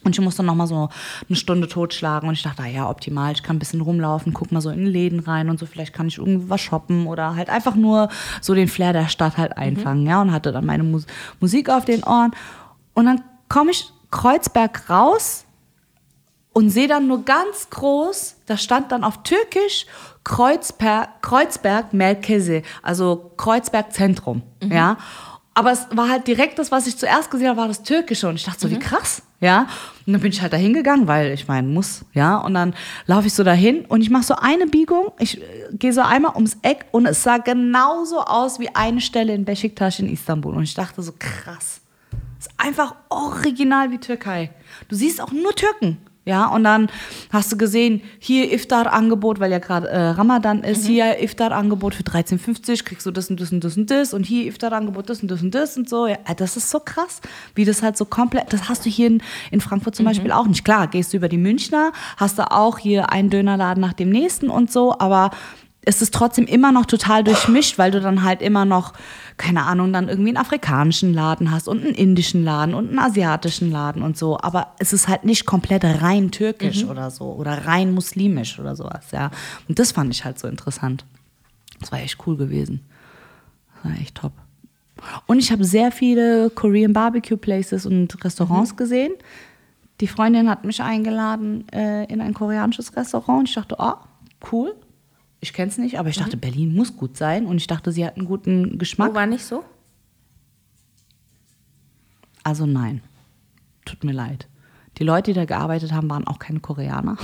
[0.04, 0.88] Und ich musste noch mal so
[1.28, 4.52] eine Stunde totschlagen und ich dachte, ah ja, optimal, ich kann ein bisschen rumlaufen, guck
[4.52, 7.50] mal so in Läden rein und so, vielleicht kann ich irgendwie was shoppen oder halt
[7.50, 8.08] einfach nur
[8.40, 11.04] so den Flair der Stadt halt einfangen, ja, und hatte dann meine Mus
[11.40, 12.30] Musik auf den Ohren.
[12.94, 15.44] Und dann komme ich Kreuzberg raus
[16.52, 19.86] und sehe dann nur ganz groß, da stand dann auf Türkisch
[20.24, 24.96] Kreuzberg, Kreuzberg Merkeze, also Kreuzberg Zentrum, ja.
[25.54, 28.36] Aber es war halt direkt das, was ich zuerst gesehen habe, war das Türkische und
[28.36, 29.66] ich dachte so, wie krass, ja.
[30.06, 32.38] Und dann bin ich halt da hingegangen, weil ich meine, muss, ja.
[32.38, 32.74] Und dann
[33.06, 36.34] laufe ich so dahin und ich mache so eine Biegung, ich äh, gehe so einmal
[36.34, 40.62] ums Eck und es sah genauso aus wie eine Stelle in Beşiktaş in Istanbul und
[40.62, 41.80] ich dachte so, krass.
[42.38, 44.50] Ist einfach original wie Türkei.
[44.88, 45.98] Du siehst auch nur Türken.
[46.28, 46.90] Ja, und dann
[47.30, 52.84] hast du gesehen, hier Iftar-Angebot, weil ja gerade äh, Ramadan ist, hier Iftar-Angebot für 13,50,
[52.84, 55.40] kriegst du das und das und das und das und hier Iftar-Angebot das und das
[55.40, 56.06] und das und so.
[56.06, 57.22] Ja, äh, das ist so krass,
[57.54, 60.46] wie das halt so komplett, das hast du hier in, in Frankfurt zum Beispiel auch
[60.46, 60.66] nicht.
[60.66, 64.50] Klar, gehst du über die Münchner, hast du auch hier einen Dönerladen nach dem nächsten
[64.50, 65.30] und so, aber
[65.88, 68.92] ist es trotzdem immer noch total durchmischt, weil du dann halt immer noch,
[69.38, 73.70] keine Ahnung, dann irgendwie einen afrikanischen Laden hast und einen indischen Laden und einen asiatischen
[73.70, 74.38] Laden und so.
[74.38, 79.10] Aber es ist halt nicht komplett rein türkisch oder so oder rein muslimisch oder sowas,
[79.12, 79.30] ja.
[79.68, 81.04] Und das fand ich halt so interessant.
[81.80, 82.80] Das war echt cool gewesen.
[83.76, 84.32] Das war echt top.
[85.26, 89.12] Und ich habe sehr viele Korean Barbecue Places und Restaurants gesehen.
[90.00, 93.40] Die Freundin hat mich eingeladen äh, in ein koreanisches Restaurant.
[93.40, 93.94] Und ich dachte, oh,
[94.52, 94.74] cool.
[95.40, 97.46] Ich kenne es nicht, aber ich dachte, Berlin muss gut sein.
[97.46, 99.10] Und ich dachte, sie hat einen guten Geschmack.
[99.10, 99.64] Wo war nicht so?
[102.42, 103.02] Also nein.
[103.84, 104.48] Tut mir leid.
[104.98, 107.16] Die Leute, die da gearbeitet haben, waren auch keine Koreaner.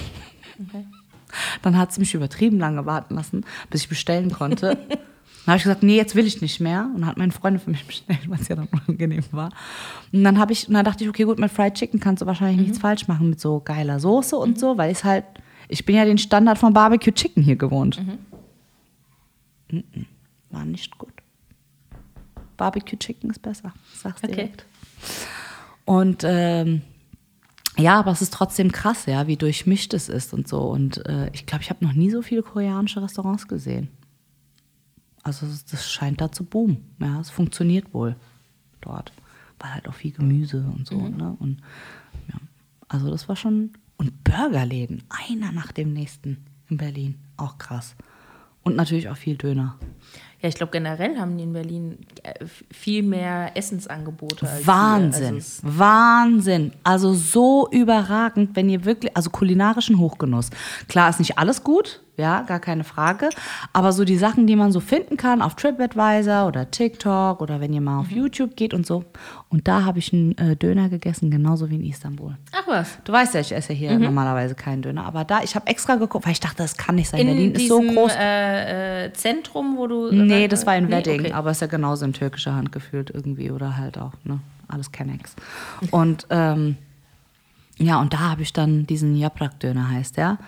[1.62, 4.78] Dann hat sie mich übertrieben lange warten lassen, bis ich bestellen konnte.
[4.88, 6.88] Dann habe ich gesagt, nee, jetzt will ich nicht mehr.
[6.94, 9.50] Und dann hat meine Freundin für mich bestellt, was ja dann unangenehm war.
[10.12, 12.26] Und dann habe ich, und dann dachte ich, okay, gut, mit Fried Chicken kannst du
[12.26, 15.24] wahrscheinlich nichts falsch machen mit so geiler Soße und so, weil ich halt,
[15.68, 18.00] ich bin ja den Standard von Barbecue Chicken hier gewohnt.
[19.70, 19.84] Mhm.
[20.50, 21.12] War nicht gut.
[22.56, 24.32] Barbecue Chicken ist besser, sag's Okay.
[24.34, 24.66] direkt.
[25.84, 26.82] Und ähm,
[27.76, 30.60] ja, aber es ist trotzdem krass, ja, wie durchmischt es ist und so.
[30.60, 33.88] Und äh, ich glaube, ich habe noch nie so viele koreanische Restaurants gesehen.
[35.24, 36.94] Also das- scheint da zu boomen.
[37.00, 38.14] Ja, es funktioniert wohl
[38.80, 39.12] dort.
[39.58, 40.96] Weil halt auch viel Gemüse und so.
[40.96, 41.34] Ne?
[41.40, 41.60] Und
[42.28, 42.34] ja,
[42.88, 43.72] also das war schon.
[43.96, 47.18] Und Burgerläden, einer nach dem nächsten in Berlin.
[47.36, 47.94] Auch krass.
[48.62, 49.78] Und natürlich auch viel Döner.
[50.44, 52.34] Ja, ich glaube, generell haben die in Berlin äh,
[52.70, 54.46] viel mehr Essensangebote.
[54.46, 54.66] Als hier.
[54.66, 56.72] Wahnsinn, Also Wahnsinn.
[56.84, 60.50] Also so überragend, wenn ihr wirklich, also kulinarischen Hochgenuss.
[60.86, 63.30] Klar ist nicht alles gut, ja, gar keine Frage.
[63.72, 67.72] Aber so die Sachen, die man so finden kann auf TripAdvisor oder TikTok oder wenn
[67.72, 69.04] ihr mal auf YouTube geht und so.
[69.48, 72.36] Und da habe ich einen äh, Döner gegessen, genauso wie in Istanbul.
[72.52, 72.98] Ach was.
[73.04, 76.24] Du weißt ja, ich esse hier normalerweise keinen Döner, aber da, ich habe extra geguckt,
[76.24, 77.20] weil ich dachte, das kann nicht sein.
[77.20, 78.12] In Berlin ist so diesem, groß.
[78.16, 80.12] Äh, äh, Zentrum, wo du.
[80.12, 81.32] Nee, das war in Nee, Wedding, okay.
[81.32, 84.40] aber ist ja genauso in türkischer Hand gefühlt irgendwie oder halt auch, ne?
[84.68, 85.34] Alles Kennex.
[85.90, 86.76] Und ähm,
[87.78, 90.38] ja, und da habe ich dann diesen Yaprak-Döner heißt der,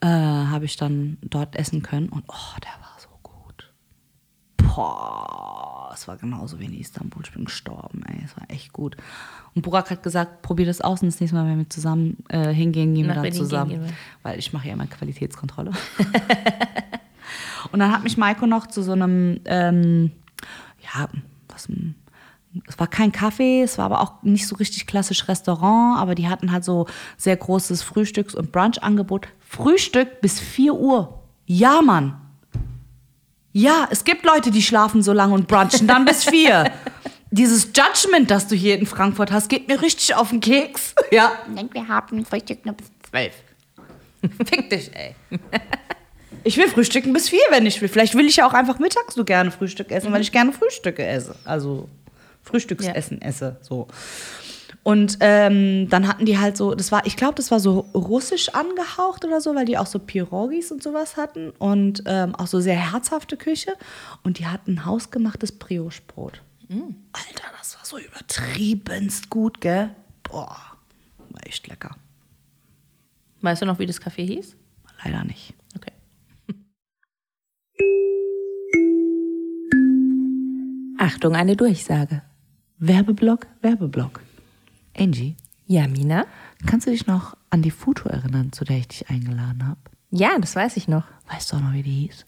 [0.00, 3.72] äh, habe ich dann dort essen können und oh, der war so gut.
[4.58, 7.22] Boah, es war genauso wie in Istanbul.
[7.24, 8.22] Ich bin gestorben, ey.
[8.24, 8.96] Es war echt gut.
[9.54, 12.52] Und Burak hat gesagt, probier das aus und das nächste Mal, wenn wir zusammen äh,
[12.52, 13.70] hingehen, gehen Nach wir dann zusammen.
[13.72, 13.80] wir.
[14.22, 15.72] Weil ich mache ja immer Qualitätskontrolle.
[17.72, 20.12] Und dann hat mich Maiko noch zu so einem, ähm,
[20.80, 21.08] ja,
[21.48, 21.68] was,
[22.66, 26.28] es war kein Kaffee, es war aber auch nicht so richtig klassisch Restaurant, aber die
[26.28, 26.86] hatten halt so
[27.16, 29.28] sehr großes Frühstücks- und Brunchangebot.
[29.40, 31.22] Frühstück bis 4 Uhr.
[31.46, 32.20] Ja, Mann.
[33.52, 36.70] Ja, es gibt Leute, die schlafen so lange und brunchen dann bis 4.
[37.30, 40.94] Dieses Judgment, das du hier in Frankfurt hast, geht mir richtig auf den Keks.
[41.10, 41.32] Ja.
[41.54, 43.34] Nein, wir haben Frühstück nur bis zwölf.
[44.46, 45.14] Fick dich, ey.
[46.44, 47.88] Ich will frühstücken bis vier, wenn ich will.
[47.88, 51.04] Vielleicht will ich ja auch einfach mittags so gerne Frühstück essen, weil ich gerne Frühstücke
[51.04, 51.34] esse.
[51.44, 51.88] Also
[52.42, 53.56] Frühstücksessen esse.
[53.60, 53.88] So.
[54.82, 58.48] Und ähm, dann hatten die halt so, das war, ich glaube, das war so russisch
[58.54, 62.60] angehaucht oder so, weil die auch so Pirogis und sowas hatten und ähm, auch so
[62.60, 63.74] sehr herzhafte Küche.
[64.22, 66.40] Und die hatten hausgemachtes Brioche-Brot.
[66.70, 69.90] Alter, das war so übertriebenst gut, gell?
[70.22, 70.56] Boah,
[71.30, 71.96] war echt lecker.
[73.40, 74.56] Weißt du noch, wie das Café hieß?
[75.04, 75.54] Leider nicht.
[80.98, 82.22] Achtung, eine Durchsage.
[82.78, 84.20] Werbeblock, Werbeblock.
[84.96, 86.26] Angie, Ja, Mina?
[86.66, 89.78] kannst du dich noch an die Foto erinnern, zu der ich dich eingeladen habe?
[90.10, 91.04] Ja, das weiß ich noch.
[91.30, 92.24] Weißt du auch noch, wie die hieß?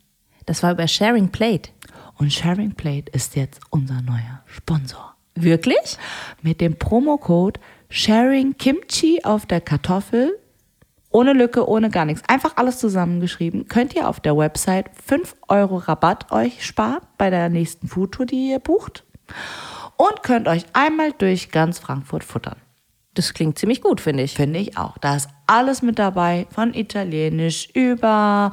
[0.47, 1.71] Das war über Sharing Plate.
[2.17, 5.15] Und Sharing Plate ist jetzt unser neuer Sponsor.
[5.35, 5.97] Wirklich?
[6.43, 10.39] Mit dem Promocode Sharing Kimchi auf der Kartoffel,
[11.11, 15.77] ohne Lücke, ohne gar nichts, einfach alles zusammengeschrieben, könnt ihr auf der Website 5 Euro
[15.77, 19.05] Rabatt euch sparen bei der nächsten Foodtour, die ihr bucht.
[19.97, 22.57] Und könnt euch einmal durch ganz Frankfurt futtern.
[23.15, 24.35] Das klingt ziemlich gut, finde ich.
[24.35, 24.97] Finde ich auch.
[24.99, 28.53] Da ist alles mit dabei, von Italienisch über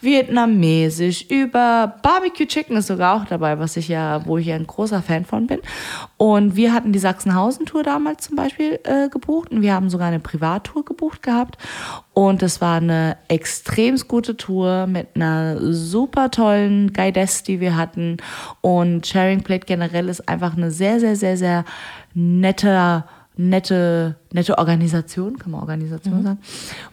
[0.00, 4.68] Vietnamesisch, über Barbecue Chicken ist sogar auch dabei, was ich ja, wo ich ja ein
[4.68, 5.58] großer Fan von bin.
[6.18, 10.20] Und wir hatten die Sachsenhausen-Tour damals zum Beispiel äh, gebucht und wir haben sogar eine
[10.20, 11.58] Privattour gebucht gehabt.
[12.14, 18.18] Und es war eine extrem gute Tour mit einer super tollen Guidess, die wir hatten.
[18.60, 21.64] Und Sharing Plate generell ist einfach eine sehr, sehr, sehr, sehr
[22.14, 23.04] netter
[23.36, 26.38] nette, nette Organisation, kann man Organisation sagen.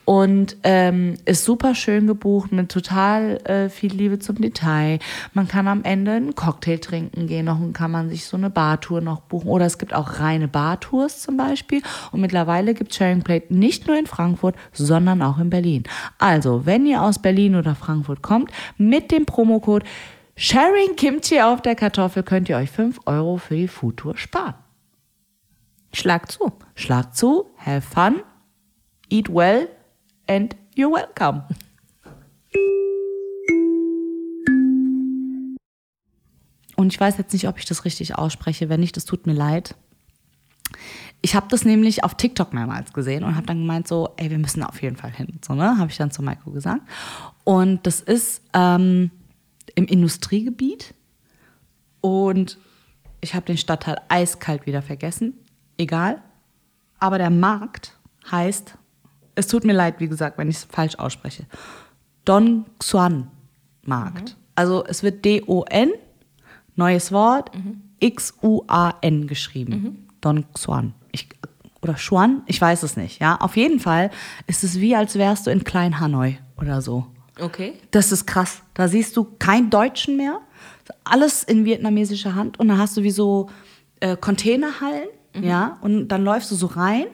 [0.06, 5.00] Und ähm, ist super schön gebucht mit total äh, viel Liebe zum Detail.
[5.34, 9.02] Man kann am Ende einen Cocktail trinken gehen, noch kann man sich so eine Bartour
[9.02, 9.48] noch buchen.
[9.48, 11.82] Oder es gibt auch reine Bartours zum Beispiel.
[12.12, 15.84] Und mittlerweile gibt Sharing Plate nicht nur in Frankfurt, sondern auch in Berlin.
[16.20, 19.86] Also, wenn ihr aus Berlin oder Frankfurt kommt, mit dem Promocode
[20.36, 24.56] Sharing Kimchi auf der Kartoffel könnt ihr euch 5 Euro für die Foodtour sparen.
[25.94, 26.52] Schlag zu.
[26.76, 28.24] Schlag zu, have fun,
[29.10, 29.70] eat well
[30.28, 31.44] and you're welcome.
[36.76, 38.68] Und ich weiß jetzt nicht, ob ich das richtig ausspreche.
[38.68, 39.76] Wenn nicht, das tut mir leid.
[41.22, 44.40] Ich habe das nämlich auf TikTok mehrmals gesehen und habe dann gemeint so, ey, wir
[44.40, 45.40] müssen auf jeden Fall hin.
[45.46, 45.78] So, ne?
[45.78, 46.82] Habe ich dann zu Maiko gesagt.
[47.44, 49.12] Und das ist ähm,
[49.76, 50.96] im Industriegebiet.
[52.02, 52.58] Und
[53.22, 55.36] ich habe den Stadtteil eiskalt wieder vergessen.
[55.78, 56.22] Egal.
[57.00, 57.98] Aber der Markt
[58.32, 58.76] heißt,
[59.36, 61.46] es tut mir leid, wie gesagt, wenn ich es falsch ausspreche.
[62.26, 63.30] Don Xuan
[63.84, 64.38] Markt.
[64.56, 65.92] Also es wird D-O-N,
[66.76, 67.52] neues Wort,
[68.00, 70.08] X-U-A-N geschrieben.
[70.22, 70.94] Don Xuan.
[71.12, 71.28] Ich,
[71.82, 73.20] oder Xuan, ich weiß es nicht.
[73.20, 74.12] Ja, auf jeden Fall
[74.48, 77.08] ist es wie, als wärst du in Klein Hanoi oder so.
[77.40, 77.74] Okay.
[77.92, 78.62] Das ist krass.
[78.74, 80.40] Da siehst du kein Deutschen mehr.
[81.04, 82.60] Alles in vietnamesischer Hand.
[82.60, 83.50] Und dann hast du wie so
[84.00, 85.08] äh, Containerhallen.
[85.42, 85.78] Ja.
[85.82, 87.06] Und dann läufst du so rein.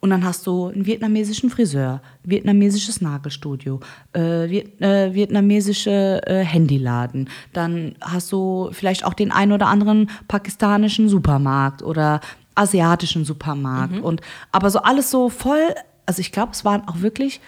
[0.00, 3.80] Und dann hast du einen vietnamesischen Friseur, vietnamesisches Nagelstudio,
[4.12, 7.30] äh, Viet, äh, vietnamesische äh, Handyladen.
[7.52, 12.20] Dann hast du vielleicht auch den einen oder anderen pakistanischen Supermarkt oder
[12.54, 13.98] asiatischen Supermarkt.
[14.00, 14.20] Und
[14.52, 15.74] aber so alles so voll.
[16.04, 17.40] Also ich glaube, es waren auch wirklich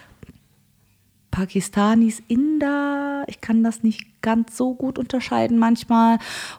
[1.38, 6.18] Pakistanis, Inder, ich kann das nicht ganz so gut unterscheiden manchmal.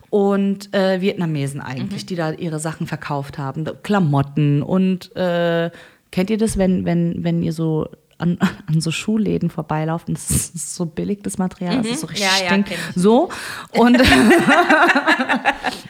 [0.09, 3.65] Und äh, Vietnamesen eigentlich, die da ihre Sachen verkauft haben.
[3.83, 5.69] Klamotten und äh,
[6.11, 7.89] kennt ihr das, wenn, wenn, wenn ihr so
[8.19, 12.07] an, an so Schuhläden vorbeilauft und es ist so billig, das Material, das ist so
[12.07, 12.63] richtig Ja, ja.
[12.93, 13.29] So.
[13.71, 13.97] Und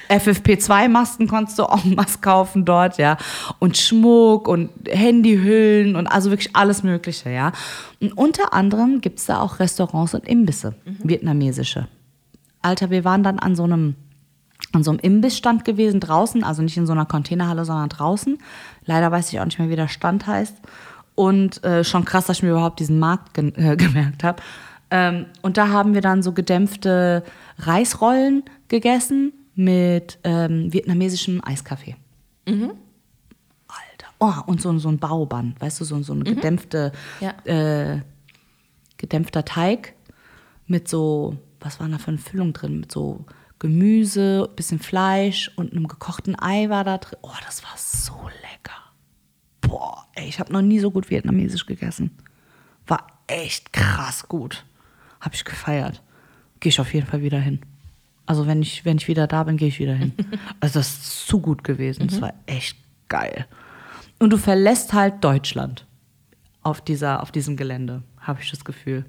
[0.10, 3.18] FFP2-Masken konntest du auch was kaufen dort, ja.
[3.58, 7.52] Und Schmuck und Handyhüllen und also wirklich alles Mögliche, ja.
[8.00, 11.88] Und unter anderem gibt es da auch Restaurants und Imbisse, vietnamesische.
[12.62, 13.96] Alter, wir waren dann an so einem
[14.72, 18.38] an so einem Imbissstand gewesen draußen, also nicht in so einer Containerhalle, sondern draußen.
[18.86, 20.56] Leider weiß ich auch nicht mehr, wie der Stand heißt.
[21.20, 24.42] Und äh, schon krass, dass ich mir überhaupt diesen Markt ge äh, gemerkt habe.
[24.90, 27.24] Ähm, und da haben wir dann so gedämpfte
[27.58, 31.98] Reisrollen gegessen mit ähm, vietnamesischem Eiskaffee.
[32.48, 34.08] Alter.
[34.20, 37.34] Oh, und so, so ein Bauband, weißt du, so, so eine gedämpfte, Ja.
[37.44, 38.02] äh,
[38.98, 39.94] gedämpfter Teig
[40.68, 42.80] mit so, was war da für eine Füllung drin?
[42.80, 43.26] Mit so
[43.60, 47.20] Gemüse, bisschen Fleisch und einem gekochten Ei war da drin.
[47.24, 48.49] Oh, das war so lecker.
[49.70, 52.12] Boah, ey, ich habe noch nie so gut vietnamesisch gegessen.
[52.88, 54.66] War echt krass gut.
[55.22, 56.02] Habe ich gefeiert.
[56.60, 57.60] Gehe ich auf jeden Fall wieder hin.
[58.26, 60.14] Also wenn ich, wenn ich wieder da bin, gehe ich wieder hin.
[60.60, 62.08] Also das ist zu gut gewesen.
[62.08, 63.46] Das war echt geil.
[64.20, 65.86] Und du verlässt halt Deutschland
[66.62, 69.06] auf, dieser, auf diesem Gelände, habe ich das Gefühl.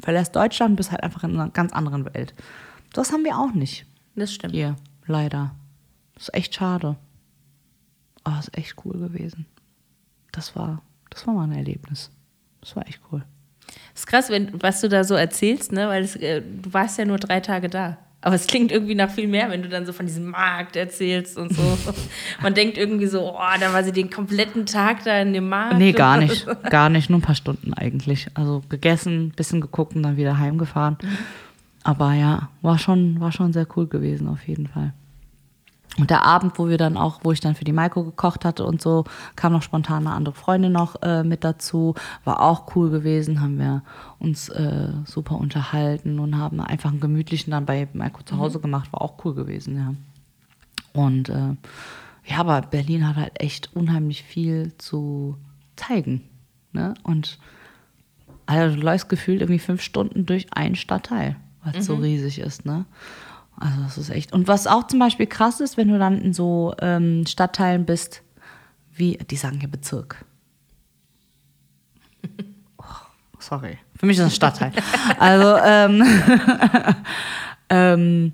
[0.00, 2.34] Verlässt Deutschland, bist halt einfach in einer ganz anderen Welt.
[2.92, 3.86] Das haben wir auch nicht
[4.16, 4.54] Das stimmt.
[4.54, 4.76] hier,
[5.06, 5.54] leider.
[6.14, 6.96] Das ist echt schade.
[8.24, 9.46] Aber es ist echt cool gewesen.
[10.32, 12.10] Das war, das war mal ein Erlebnis.
[12.60, 13.24] Das war echt cool.
[13.94, 15.88] ist krass, wenn, was du da so erzählst, ne?
[15.88, 17.98] Weil es, äh, du warst ja nur drei Tage da.
[18.22, 21.38] Aber es klingt irgendwie nach viel mehr, wenn du dann so von diesem Markt erzählst
[21.38, 21.78] und so.
[22.42, 25.78] Man denkt irgendwie so, oh, dann war sie den kompletten Tag da in dem Markt.
[25.78, 26.46] Nee, gar nicht.
[26.70, 28.28] Gar nicht, nur ein paar Stunden eigentlich.
[28.34, 30.98] Also gegessen, bisschen geguckt und dann wieder heimgefahren.
[31.82, 34.92] Aber ja, war schon, war schon sehr cool gewesen, auf jeden Fall.
[35.98, 38.64] Und der Abend, wo wir dann auch, wo ich dann für die Maiko gekocht hatte
[38.64, 41.94] und so, kam noch spontan eine andere Freundin noch äh, mit dazu.
[42.24, 43.82] War auch cool gewesen, haben wir
[44.18, 48.92] uns äh, super unterhalten und haben einfach einen gemütlichen dann bei Maiko zu Hause gemacht.
[48.92, 49.94] War auch cool gewesen, ja.
[50.92, 51.56] Und äh,
[52.24, 55.36] ja, aber Berlin hat halt echt unheimlich viel zu
[55.76, 56.22] zeigen.
[56.72, 56.94] Ne?
[57.02, 57.38] Und
[58.46, 62.64] also du läufst gefühlt irgendwie fünf Stunden durch einen Stadtteil, weil es so riesig ist,
[62.64, 62.84] ne?
[63.60, 64.32] Also das ist echt.
[64.32, 68.22] Und was auch zum Beispiel krass ist, wenn du dann in so ähm, Stadtteilen bist,
[68.92, 70.24] wie, die sagen hier Bezirk.
[72.78, 73.78] Oh, sorry.
[73.96, 74.72] Für mich ist das ein Stadtteil.
[75.18, 76.02] also, ähm,
[77.68, 78.32] ähm,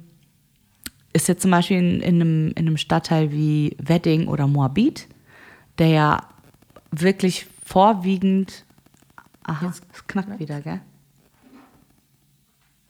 [1.13, 5.09] ist jetzt zum Beispiel in, in, einem, in einem Stadtteil wie Wedding oder Moabit,
[5.79, 6.29] der ja
[6.91, 8.65] wirklich vorwiegend.
[9.45, 10.81] Aha, es knackt wieder, gell?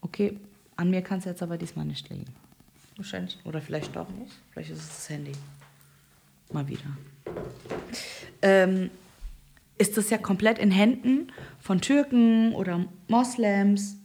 [0.01, 0.39] Okay,
[0.77, 2.27] an mir kann es jetzt aber diesmal nicht liegen.
[2.97, 3.39] Wahrscheinlich.
[3.45, 4.33] Oder vielleicht doch nicht.
[4.53, 5.33] Vielleicht ist es das Handy.
[6.53, 6.97] mal wieder,
[8.43, 8.91] ähm,
[9.79, 13.97] ist das ja komplett in Händen von Türken oder Moslems.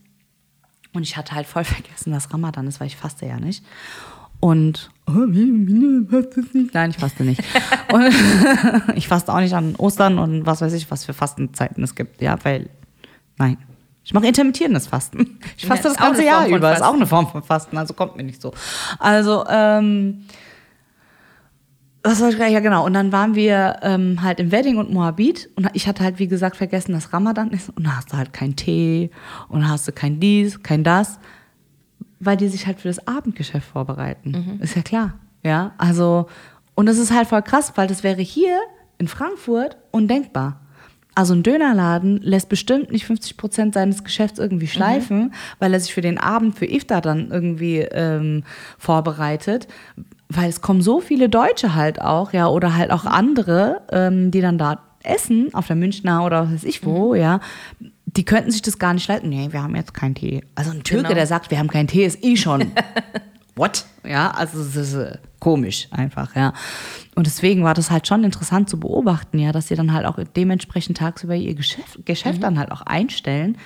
[0.94, 3.64] Und ich hatte halt voll vergessen, dass Ramadan ist, weil ich faste ja nicht.
[4.40, 7.42] Und oh, nein, ich faste nicht.
[7.94, 8.14] Und
[8.96, 12.22] ich faste auch nicht an Ostern und was weiß ich, was für Fastenzeiten es gibt,
[12.22, 12.70] ja, weil
[13.38, 13.58] nein.
[14.04, 15.40] Ich mache intermittierendes Fasten.
[15.58, 16.72] Ich faste Ja, das ganze Jahr über.
[16.74, 16.96] Ist auch Fasten.
[16.98, 18.52] eine Form von Fasten, also kommt mir nicht so.
[19.00, 20.24] Also, ähm,
[22.04, 22.52] was soll ich gerade?
[22.52, 22.84] Ja, genau.
[22.86, 25.50] Und dann waren wir ähm, halt im Wedding und Moabit.
[25.56, 27.70] Und ich hatte halt, wie gesagt, vergessen, dass Ramadan ist.
[27.70, 29.12] Und da hast du halt keinen Tee
[29.50, 31.20] und da hast du kein dies, kein das.
[32.20, 34.60] Weil die sich halt für das Abendgeschäft vorbereiten.
[34.62, 35.14] Ist ja klar.
[35.44, 36.28] Ja, also,
[36.76, 38.60] und das ist halt voll krass, weil das wäre hier
[38.98, 40.60] in Frankfurt undenkbar.
[41.14, 45.94] Also ein Dönerladen lässt bestimmt nicht 50 Prozent seines Geschäfts irgendwie schleifen, weil er sich
[45.94, 48.44] für den Abend für Iftar dann irgendwie ähm,
[48.78, 49.68] vorbereitet.
[50.30, 54.40] Weil es kommen so viele Deutsche halt auch, ja, oder halt auch andere, ähm, die
[54.40, 57.42] dann da essen, auf der Münchner oder was weiß ich wo, ja.
[58.06, 59.30] Die könnten sich das gar nicht leisten.
[59.30, 60.44] Nee, wir haben jetzt keinen Tee.
[60.56, 61.16] Also ein Türke, Genau.
[61.16, 62.72] der sagt, wir haben keinen Tee, ist eh schon
[63.56, 63.86] what?
[64.08, 66.54] Ja, also es ist komisch einfach, ja.
[67.16, 70.18] Und deswegen war das halt schon interessant zu beobachten, ja, dass sie dann halt auch
[70.38, 73.58] dementsprechend tagsüber ihr Geschäft, Geschäft dann halt auch einstellen,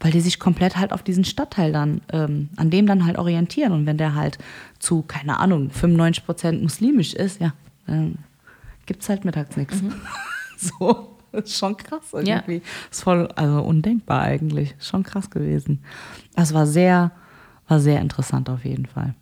[0.00, 3.72] weil die sich komplett halt auf diesen Stadtteil dann, ähm, an dem dann halt orientieren.
[3.72, 4.38] Und wenn der halt
[4.78, 7.52] zu, keine Ahnung, 95 Prozent muslimisch ist, ja,
[7.86, 8.16] dann
[8.86, 9.82] gibt's halt mittags nichts.
[10.56, 11.10] So.
[11.32, 12.36] Das ist schon krass Ja.
[12.36, 12.62] irgendwie.
[12.90, 14.76] Ist voll, also undenkbar eigentlich.
[14.78, 15.80] Schon krass gewesen.
[16.36, 17.10] Das war sehr,
[17.66, 19.14] war sehr interessant auf jeden Fall.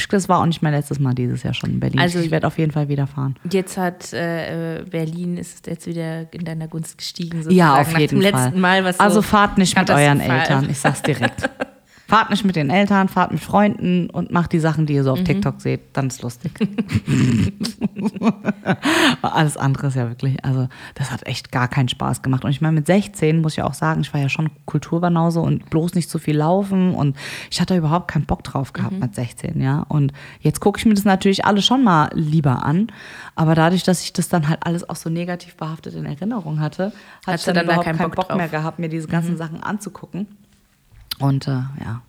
[0.00, 2.00] Ich, das war auch nicht mein letztes Mal dieses Jahr schon in Berlin.
[2.00, 3.36] Also- ich werde auf jeden Fall wieder fahren.
[3.50, 7.38] Jetzt hat äh, Berlin ist jetzt wieder in deiner Gunst gestiegen.
[7.42, 8.44] Sozusagen, Ja, auf nach jeden dem Fall.
[8.44, 11.48] letzten Mal, was so also fahrt nicht mit euren Eltern, ich sag's direkt.
[12.10, 15.04] fahrt nicht mit den Eltern, fahrt mit Freunden und macht die Sachen, die ihr Mhm.
[15.04, 16.52] so auf TikTok seht, dann ist lustig.
[19.22, 22.44] Alles andere ist ja wirklich, also das hat echt gar keinen Spaß gemacht.
[22.44, 25.68] Und ich meine, mit 16 muss ich auch sagen, ich war ja schon Kulturbanause und
[25.70, 27.16] bloß nicht so viel laufen und
[27.50, 29.00] ich hatte überhaupt keinen Bock drauf gehabt Mhm.
[29.00, 29.84] mit 16, ja.
[29.88, 32.88] Und jetzt gucke ich mir das natürlich alles schon mal lieber an.
[33.34, 36.92] Aber dadurch, dass ich das dann halt alles auch so negativ behaftet in Erinnerung hatte,
[37.26, 38.30] hatte ich dann, dann da überhaupt keinen keinen Bock Bock?
[38.30, 38.36] Mhm.
[38.38, 40.26] mehr gehabt, mir diese ganzen Sachen anzugucken.
[41.20, 42.02] Und äh, ja,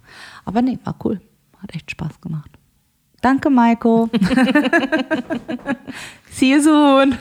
[0.46, 1.22] aber nee, war cool.
[1.62, 2.50] Hat echt Spaß gemacht.
[3.22, 4.10] Danke, Maiko.
[6.32, 7.12] See you soon.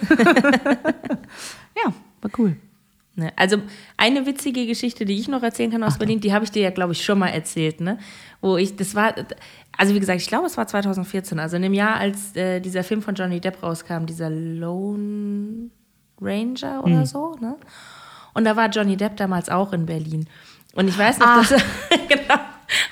[1.76, 2.56] ja, war cool.
[3.16, 3.32] Ne?
[3.36, 3.58] Also
[3.98, 6.70] eine witzige Geschichte, die ich noch erzählen kann aus Berlin, die habe ich dir ja,
[6.70, 7.98] glaube ich, schon mal erzählt, ne?
[8.40, 9.14] Wo ich, das war,
[9.76, 12.82] also wie gesagt, ich glaube, es war 2014, also in dem Jahr, als äh, dieser
[12.82, 15.68] Film von Johnny Depp rauskam, dieser Lone
[16.20, 17.56] Ranger oder so, ne?
[18.32, 20.26] Und da war Johnny Depp damals auch in Berlin.
[20.74, 21.38] Und ich weiß noch, Ah.
[21.38, 21.48] dass
[22.08, 22.34] genau.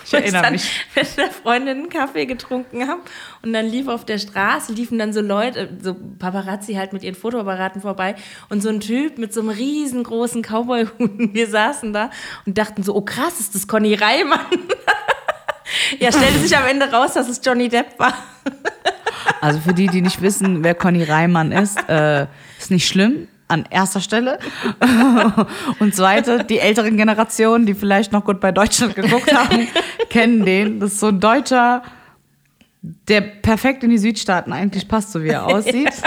[0.04, 0.68] Ich erinnere dann mich.
[0.96, 3.00] mit einer Freundin einen Kaffee getrunken haben
[3.42, 7.14] und dann lief auf der Straße, liefen dann so Leute, so Paparazzi halt mit ihren
[7.14, 8.16] Fotoapparaten vorbei
[8.48, 11.32] und so ein Typ mit so einem riesengroßen Cowboy-Hut.
[11.32, 12.10] Wir saßen da
[12.44, 14.40] und dachten so, oh krass, ist das Conny Reimann?
[16.00, 18.14] ja, stellte sich am Ende raus, dass es Johnny Depp war.
[19.40, 22.26] Also für die, die nicht wissen, wer Conny Reimann ist, äh,
[22.58, 23.28] ist nicht schlimm.
[23.48, 24.38] An erster Stelle.
[25.80, 29.66] Und zweite, die älteren Generationen, die vielleicht noch gut bei Deutschland geguckt haben,
[30.10, 30.80] kennen den.
[30.80, 31.82] Das ist so ein Deutscher,
[32.82, 35.92] der perfekt in die Südstaaten eigentlich passt, so wie er aussieht.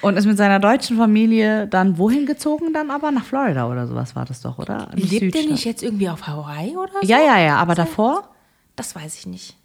[0.00, 3.10] Und ist mit seiner deutschen Familie dann wohin gezogen dann aber?
[3.10, 4.88] Nach Florida oder sowas war das doch, oder?
[4.94, 7.08] Lebt der nicht jetzt irgendwie auf Hawaii oder so?
[7.08, 8.28] Ja, ja, ja, aber davor?
[8.76, 9.57] Das weiß ich nicht.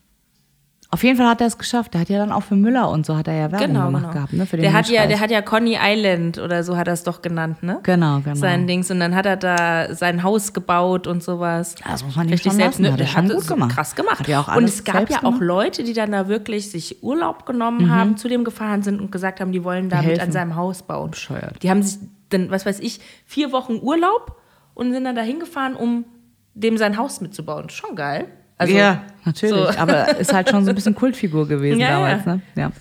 [0.94, 1.96] Auf jeden Fall hat er es geschafft.
[1.96, 4.02] Der hat ja dann auch für Müller und so hat er ja Werbung Genau, gemacht
[4.04, 4.14] genau.
[4.14, 4.46] gehabt, ne?
[4.46, 7.02] Für den der, hat ja, der hat ja Conny Island oder so hat er es
[7.04, 7.80] doch genannt, ne?
[7.82, 8.36] Genau, genau.
[8.36, 8.91] Sein Dings.
[8.91, 11.74] Und dann hat er da sein Haus gebaut und sowas.
[11.84, 12.82] Das muss man schon selbst, lassen.
[12.84, 12.94] ne?
[12.94, 13.72] Hat er schon hat gut es gemacht.
[13.76, 14.28] krass gemacht.
[14.28, 15.41] Ja und es gab ja auch gemacht.
[15.41, 15.48] Mhm.
[15.48, 19.39] Leute, die dann da wirklich sich Urlaub genommen haben, zu dem gefahren sind und gesagt
[19.39, 20.22] haben, die wollen damit helfen.
[20.22, 21.10] an seinem Haus bauen.
[21.10, 21.64] Bescheuert.
[21.64, 21.98] Die haben sich
[22.30, 24.39] dann, was weiß ich, vier Wochen Urlaub
[24.76, 26.06] und sind dann da hingefahren, um
[26.54, 27.70] dem sein Haus mitzubauen.
[27.72, 28.28] Schon geil.
[28.58, 29.56] Also, ja, natürlich.
[29.74, 29.80] so.
[29.80, 32.36] Aber ist halt schon so ein bisschen Kultfigur gewesen Ja, damals, ja.
[32.36, 32.41] ne?
[32.56, 32.72] Ja.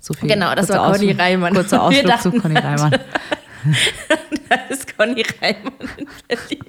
[0.00, 0.28] So viel.
[0.28, 1.54] Genau, das war Conny Ausflug- Reimann.
[1.54, 2.90] Kurzer Ausflug zu Conny Reimann.
[4.50, 6.64] da ist Conny Reimann in Berlin.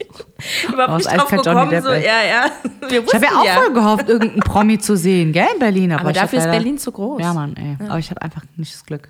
[0.72, 2.46] Überhaupt Aus nicht drauf gekommen, so, ja, ja.
[2.89, 5.91] Ich habe ja auch voll gehofft, irgendeinen Promi zu sehen, gell, in Berlin.
[5.91, 7.22] Aber, Aber dafür ist leider- Berlin zu groß.
[7.22, 7.78] Ja, Mann, ey.
[7.89, 9.10] Aber ich habe einfach nicht das Glück.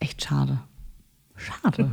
[0.00, 0.58] Echt schade.
[1.36, 1.92] Schade.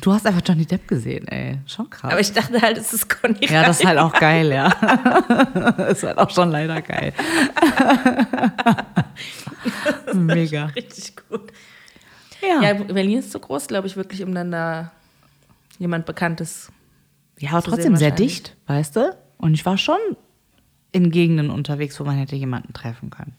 [0.00, 1.58] Du hast einfach Johnny Depp gesehen, ey.
[1.66, 2.12] Schon krass.
[2.12, 4.68] Aber ich dachte halt, es ist Conny ja, das ist halt auch geil, ja.
[5.90, 7.12] ist halt auch schon leider geil.
[10.14, 10.66] Mega.
[10.66, 11.52] Richtig gut.
[12.40, 12.62] Ja.
[12.62, 14.92] Ja, Berlin ist zu groß, glaube ich, wirklich, um dann da
[15.78, 16.70] jemand Bekanntes.
[17.38, 19.16] Ja, aber trotzdem sehr dicht, weißt du?
[19.38, 19.98] Und ich war schon
[20.92, 23.34] in Gegenden unterwegs, wo man hätte jemanden treffen können.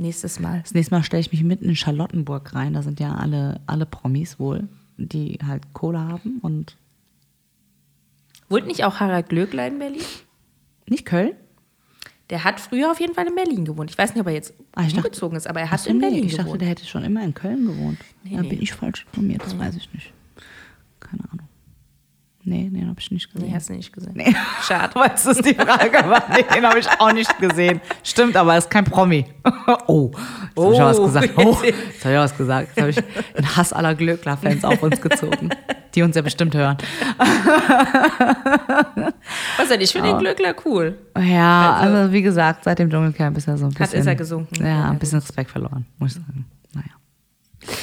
[0.00, 0.60] Nächstes Mal.
[0.62, 2.72] Das nächste Mal stelle ich mich mitten in Charlottenburg rein.
[2.72, 6.76] Da sind ja alle, alle Promis wohl, die halt Kohle haben und
[8.48, 10.02] Wohnt nicht auch Harald Glöckler in Berlin?
[10.88, 11.32] nicht Köln.
[12.30, 13.90] Der hat früher auf jeden Fall in Berlin gewohnt.
[13.90, 15.98] Ich weiß nicht, ob er jetzt Ah, ich dachte- umgezogen ist, aber er hat in
[15.98, 16.62] nee, Berlin ich dachte, gewohnt.
[16.62, 17.98] der hätte schon immer in Köln gewohnt.
[18.24, 18.48] Nee, da nee.
[18.48, 20.12] bin ich falsch informiert, das weiß ich nicht.
[20.98, 21.46] Keine Ahnung.
[22.42, 23.48] Nee, den habe ich nicht gesehen.
[23.48, 24.12] Nee, hast du nicht gesehen.
[24.14, 24.34] Nee.
[24.66, 24.94] Schade.
[24.94, 27.82] Weißt du, ist die Frage, aber nee, den habe ich auch nicht gesehen.
[28.02, 29.26] Stimmt, aber er ist kein Promi.
[29.86, 31.04] Oh, jetzt habe ich ja was Oh.
[31.06, 31.30] gesagt.
[31.36, 32.68] Oh, jetzt habe ich ja was gesagt.
[32.68, 32.96] Jetzt habe ich
[33.36, 35.50] den Hass aller Glöckler-Fans auf uns gezogen,
[35.94, 36.76] die uns ja bestimmt hören.
[39.56, 39.80] Was denn?
[39.80, 40.98] Ich finde den Glöckler cool.
[41.18, 43.86] Ja, Also- also, wie gesagt, seit dem Dschungelcamp ist er so ein bisschen...
[43.86, 44.54] Hat- ist er gesunken.
[44.64, 46.46] Ja, Ja, ein bisschen Respekt verloren, muss ich sagen.
[46.74, 47.76] Naja.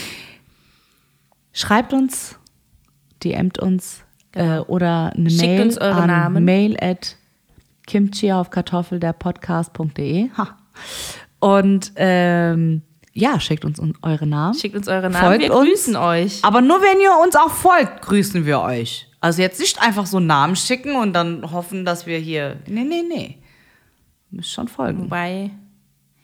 [1.53, 2.37] Schreibt uns,
[3.23, 4.03] DMt uns
[4.37, 6.45] äh, oder eine Schickt Mail uns eure an Namen.
[6.45, 7.15] mail at
[7.85, 10.29] kimchi auf Kartoffel der Podcast.de.
[10.37, 10.57] Ha.
[11.39, 12.81] Und ähm,
[13.13, 14.53] ja, schickt uns un- eure Namen.
[14.53, 15.25] Schickt uns eure Namen.
[15.25, 15.67] Folgt Wir uns.
[15.69, 16.39] grüßen euch.
[16.43, 19.07] Aber nur wenn ihr uns auch folgt, grüßen wir euch.
[19.19, 22.57] Also jetzt nicht einfach so Namen schicken und dann hoffen, dass wir hier.
[22.67, 23.37] Nee, nee, nee.
[24.29, 25.05] Müsst schon folgen.
[25.05, 25.49] Wobei,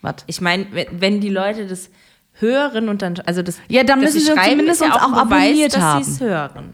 [0.02, 0.16] Was?
[0.28, 1.90] ich meine, wenn, die Leute das
[2.34, 5.14] hören und dann, also das, Ja, dann dass müssen sie schreiben, zumindest ja uns auch,
[5.14, 6.04] abonniert dass haben.
[6.04, 6.74] sie es hören.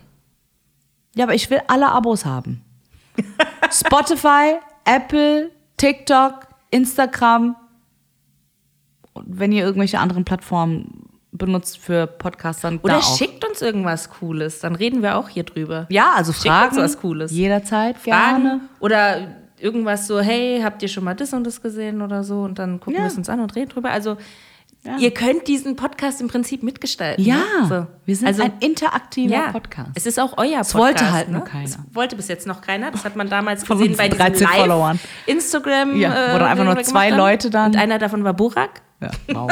[1.15, 2.61] Ja, aber ich will alle Abos haben.
[3.71, 4.55] Spotify,
[4.85, 7.55] Apple, TikTok, Instagram.
[9.13, 13.17] Und wenn ihr irgendwelche anderen Plattformen benutzt für Podcasts, dann Oder da auch.
[13.17, 15.85] schickt uns irgendwas Cooles, dann reden wir auch hier drüber.
[15.89, 16.75] Ja, also Schickt Fragen.
[16.75, 17.31] uns was Cooles.
[17.31, 18.61] Jederzeit, Fragen gerne.
[18.79, 19.27] oder
[19.59, 22.79] irgendwas so, hey, habt ihr schon mal das und das gesehen oder so und dann
[22.79, 23.01] gucken Ja.
[23.01, 23.91] wir es uns an und reden drüber.
[23.91, 24.17] Also
[24.83, 24.97] Ja.
[24.97, 27.23] ihr könnt diesen Podcast im Prinzip mitgestalten.
[27.23, 27.67] Ja, ne?
[27.67, 27.87] so.
[28.05, 29.89] wir sind also, ein interaktiver ja, Podcast.
[29.95, 30.75] Es ist auch euer Podcast.
[30.75, 31.37] wollte halt ne?
[31.37, 31.65] nur keiner.
[31.65, 32.89] Es wollte bis jetzt noch keiner.
[32.89, 34.99] Das hat man damals Von gesehen bei diesen 13 Live Followern.
[35.25, 35.97] Instagram.
[35.97, 37.09] Ja, wo dann einfach nur zwei.
[37.09, 38.81] Leute dann- Und einer davon war Burak.
[39.01, 39.51] Ja, wow.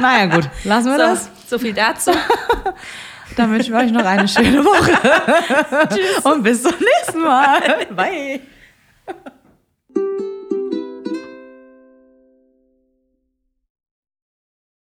[0.00, 0.48] naja, gut.
[0.64, 1.24] Lassen wir das.
[1.24, 2.12] So, so viel dazu.
[3.36, 5.88] Dann wünschen wir euch noch eine schöne Woche.
[5.88, 6.24] Tschüss.
[6.24, 7.86] Und bis zum nächsten Mal.
[7.96, 8.40] Bye.